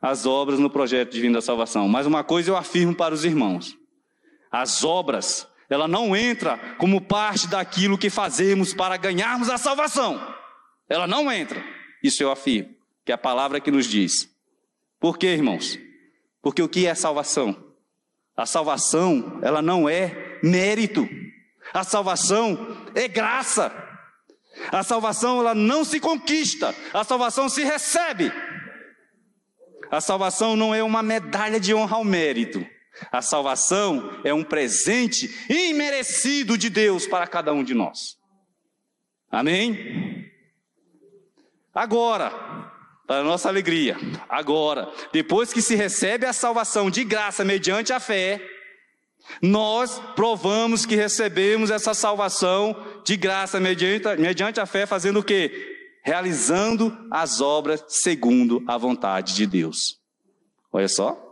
as 0.00 0.26
obras 0.26 0.58
no 0.58 0.70
projeto 0.70 1.12
divino 1.12 1.34
da 1.34 1.40
salvação? 1.40 1.86
Mas 1.86 2.06
uma 2.06 2.24
coisa 2.24 2.50
eu 2.50 2.56
afirmo 2.56 2.94
para 2.94 3.14
os 3.14 3.24
irmãos: 3.24 3.76
as 4.50 4.82
obras, 4.82 5.46
ela 5.72 5.88
não 5.88 6.14
entra 6.14 6.58
como 6.76 7.00
parte 7.00 7.48
daquilo 7.48 7.96
que 7.96 8.10
fazemos 8.10 8.74
para 8.74 8.98
ganharmos 8.98 9.48
a 9.48 9.56
salvação. 9.56 10.20
Ela 10.86 11.06
não 11.06 11.32
entra. 11.32 11.64
Isso 12.02 12.22
eu 12.22 12.30
afirmo, 12.30 12.74
que 13.06 13.10
é 13.10 13.14
a 13.14 13.18
palavra 13.18 13.58
que 13.58 13.70
nos 13.70 13.86
diz. 13.86 14.28
Por 15.00 15.16
quê, 15.16 15.28
irmãos? 15.28 15.78
Porque 16.42 16.62
o 16.62 16.68
que 16.68 16.86
é 16.86 16.94
salvação? 16.94 17.56
A 18.36 18.44
salvação, 18.44 19.40
ela 19.42 19.62
não 19.62 19.88
é 19.88 20.38
mérito. 20.42 21.08
A 21.72 21.84
salvação 21.84 22.76
é 22.94 23.08
graça. 23.08 23.72
A 24.70 24.82
salvação 24.82 25.38
ela 25.40 25.54
não 25.54 25.86
se 25.86 25.98
conquista, 25.98 26.74
a 26.92 27.02
salvação 27.02 27.48
se 27.48 27.64
recebe. 27.64 28.30
A 29.90 30.02
salvação 30.02 30.54
não 30.54 30.74
é 30.74 30.82
uma 30.82 31.02
medalha 31.02 31.58
de 31.58 31.72
honra 31.72 31.96
ao 31.96 32.04
mérito. 32.04 32.62
A 33.10 33.22
salvação 33.22 34.20
é 34.24 34.32
um 34.34 34.44
presente 34.44 35.28
imerecido 35.48 36.58
de 36.58 36.68
Deus 36.68 37.06
para 37.06 37.26
cada 37.26 37.52
um 37.52 37.64
de 37.64 37.74
nós. 37.74 38.16
Amém? 39.30 40.30
Agora, 41.74 42.30
para 43.06 43.24
nossa 43.24 43.48
alegria, 43.48 43.96
agora, 44.28 44.92
depois 45.12 45.52
que 45.52 45.62
se 45.62 45.74
recebe 45.74 46.26
a 46.26 46.32
salvação 46.32 46.90
de 46.90 47.02
graça 47.02 47.44
mediante 47.44 47.92
a 47.92 48.00
fé, 48.00 48.40
nós 49.40 50.00
provamos 50.14 50.84
que 50.84 50.96
recebemos 50.96 51.70
essa 51.70 51.94
salvação 51.94 52.76
de 53.04 53.16
graça 53.16 53.58
mediante, 53.58 54.06
mediante 54.18 54.60
a 54.60 54.66
fé, 54.66 54.84
fazendo 54.84 55.20
o 55.20 55.24
quê? 55.24 55.78
Realizando 56.04 57.06
as 57.10 57.40
obras 57.40 57.84
segundo 57.88 58.62
a 58.66 58.76
vontade 58.76 59.34
de 59.34 59.46
Deus. 59.46 59.98
Olha 60.72 60.88
só. 60.88 61.31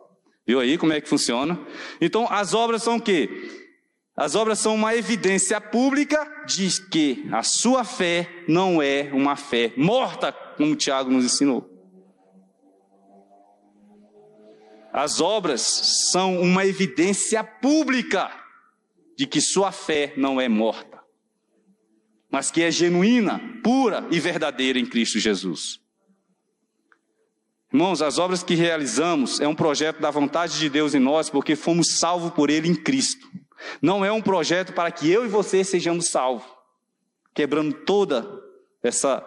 Viu 0.51 0.59
aí 0.59 0.77
como 0.77 0.93
é 0.93 1.01
que 1.01 1.09
funciona? 1.09 1.57
Então, 2.01 2.27
as 2.29 2.55
obras 2.55 2.83
são 2.83 2.97
o 2.97 3.01
quê? 3.01 3.29
As 4.17 4.35
obras 4.35 4.59
são 4.59 4.75
uma 4.75 4.97
evidência 4.97 5.61
pública 5.61 6.29
de 6.45 6.69
que 6.89 7.25
a 7.31 7.45
sua 7.45 7.85
fé 7.85 8.29
não 8.49 8.83
é 8.83 9.11
uma 9.13 9.37
fé 9.37 9.73
morta, 9.77 10.33
como 10.33 10.75
Tiago 10.75 11.09
nos 11.09 11.25
ensinou. 11.25 11.71
As 14.93 15.21
obras 15.21 15.61
são 16.11 16.41
uma 16.41 16.67
evidência 16.67 17.45
pública 17.45 18.29
de 19.17 19.29
que 19.29 19.41
sua 19.41 19.71
fé 19.71 20.15
não 20.17 20.41
é 20.41 20.49
morta, 20.49 21.01
mas 22.29 22.51
que 22.51 22.61
é 22.61 22.73
genuína, 22.73 23.41
pura 23.63 24.05
e 24.11 24.19
verdadeira 24.19 24.81
em 24.81 24.87
Cristo 24.87 25.21
Jesus. 25.21 25.81
Irmãos, 27.73 28.03
as 28.03 28.19
obras 28.19 28.43
que 28.43 28.55
realizamos 28.55 29.41
é 29.41 29.47
um 29.47 29.55
projeto 29.55 30.01
da 30.01 30.11
vontade 30.11 30.59
de 30.59 30.69
Deus 30.69 30.93
em 30.95 30.99
nós, 30.99 31.31
porque 31.31 31.55
fomos 31.55 31.99
salvos 31.99 32.33
por 32.33 32.51
Ele 32.51 32.69
em 32.69 32.75
Cristo. 32.75 33.29
Não 33.81 34.05
é 34.05 34.11
um 34.11 34.21
projeto 34.21 34.73
para 34.73 34.91
que 34.91 35.11
eu 35.11 35.25
e 35.25 35.29
você 35.29 35.63
sejamos 35.63 36.09
salvos, 36.09 36.47
quebrando 37.33 37.73
toda 37.85 38.29
essa 38.83 39.25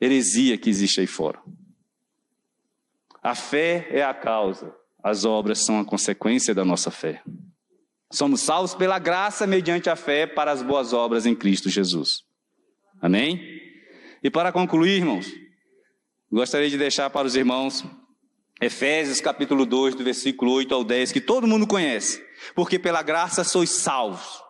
heresia 0.00 0.58
que 0.58 0.68
existe 0.68 1.00
aí 1.00 1.06
fora. 1.06 1.40
A 3.22 3.34
fé 3.34 3.86
é 3.90 4.02
a 4.02 4.14
causa, 4.14 4.74
as 5.02 5.24
obras 5.24 5.64
são 5.64 5.78
a 5.78 5.84
consequência 5.84 6.54
da 6.54 6.64
nossa 6.64 6.90
fé. 6.90 7.22
Somos 8.12 8.40
salvos 8.40 8.74
pela 8.74 8.98
graça 8.98 9.46
mediante 9.46 9.90
a 9.90 9.96
fé 9.96 10.26
para 10.26 10.50
as 10.50 10.62
boas 10.62 10.92
obras 10.92 11.26
em 11.26 11.34
Cristo 11.34 11.68
Jesus. 11.68 12.22
Amém? 13.00 13.40
E 14.22 14.30
para 14.30 14.52
concluir, 14.52 14.98
irmãos, 14.98 15.26
gostaria 16.30 16.68
de 16.68 16.78
deixar 16.78 17.10
para 17.10 17.26
os 17.26 17.36
irmãos 17.36 17.84
Efésios 18.60 19.20
capítulo 19.20 19.66
2, 19.66 19.94
do 19.94 20.04
versículo 20.04 20.52
8 20.52 20.74
ao 20.74 20.82
10, 20.82 21.12
que 21.12 21.20
todo 21.20 21.46
mundo 21.46 21.66
conhece. 21.66 22.24
Porque 22.54 22.78
pela 22.78 23.02
graça 23.02 23.44
sois 23.44 23.70
salvos, 23.70 24.42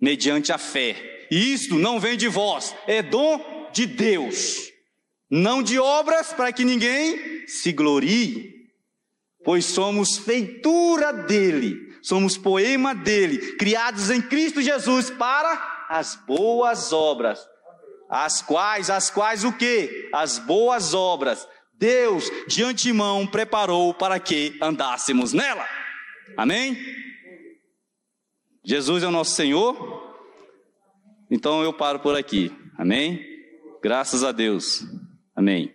mediante 0.00 0.52
a 0.52 0.58
fé. 0.58 1.26
E 1.30 1.52
isto 1.52 1.76
não 1.78 1.98
vem 1.98 2.16
de 2.16 2.28
vós, 2.28 2.74
é 2.86 3.02
dom 3.02 3.70
de 3.72 3.86
Deus. 3.86 4.70
Não 5.30 5.62
de 5.62 5.78
obras 5.78 6.32
para 6.32 6.52
que 6.52 6.64
ninguém 6.64 7.46
se 7.46 7.72
glorie 7.72 8.62
pois 9.44 9.64
somos 9.64 10.18
feitura 10.18 11.12
dele, 11.12 11.76
somos 12.02 12.36
poema 12.36 12.94
dele, 12.94 13.56
criados 13.56 14.10
em 14.10 14.20
Cristo 14.20 14.62
Jesus 14.62 15.10
para 15.10 15.86
as 15.88 16.16
boas 16.26 16.92
obras. 16.92 17.40
As 18.12 18.42
quais, 18.42 18.90
as 18.90 19.08
quais 19.08 19.42
o 19.42 19.50
que? 19.54 20.10
As 20.12 20.38
boas 20.38 20.92
obras. 20.92 21.48
Deus 21.72 22.30
de 22.46 22.62
antemão 22.62 23.26
preparou 23.26 23.94
para 23.94 24.20
que 24.20 24.58
andássemos 24.60 25.32
nela. 25.32 25.66
Amém? 26.36 26.76
Jesus 28.62 29.02
é 29.02 29.06
o 29.06 29.10
nosso 29.10 29.30
Senhor. 29.30 30.14
Então 31.30 31.62
eu 31.62 31.72
paro 31.72 32.00
por 32.00 32.14
aqui. 32.14 32.54
Amém? 32.76 33.18
Graças 33.82 34.22
a 34.22 34.30
Deus. 34.30 34.84
Amém. 35.34 35.74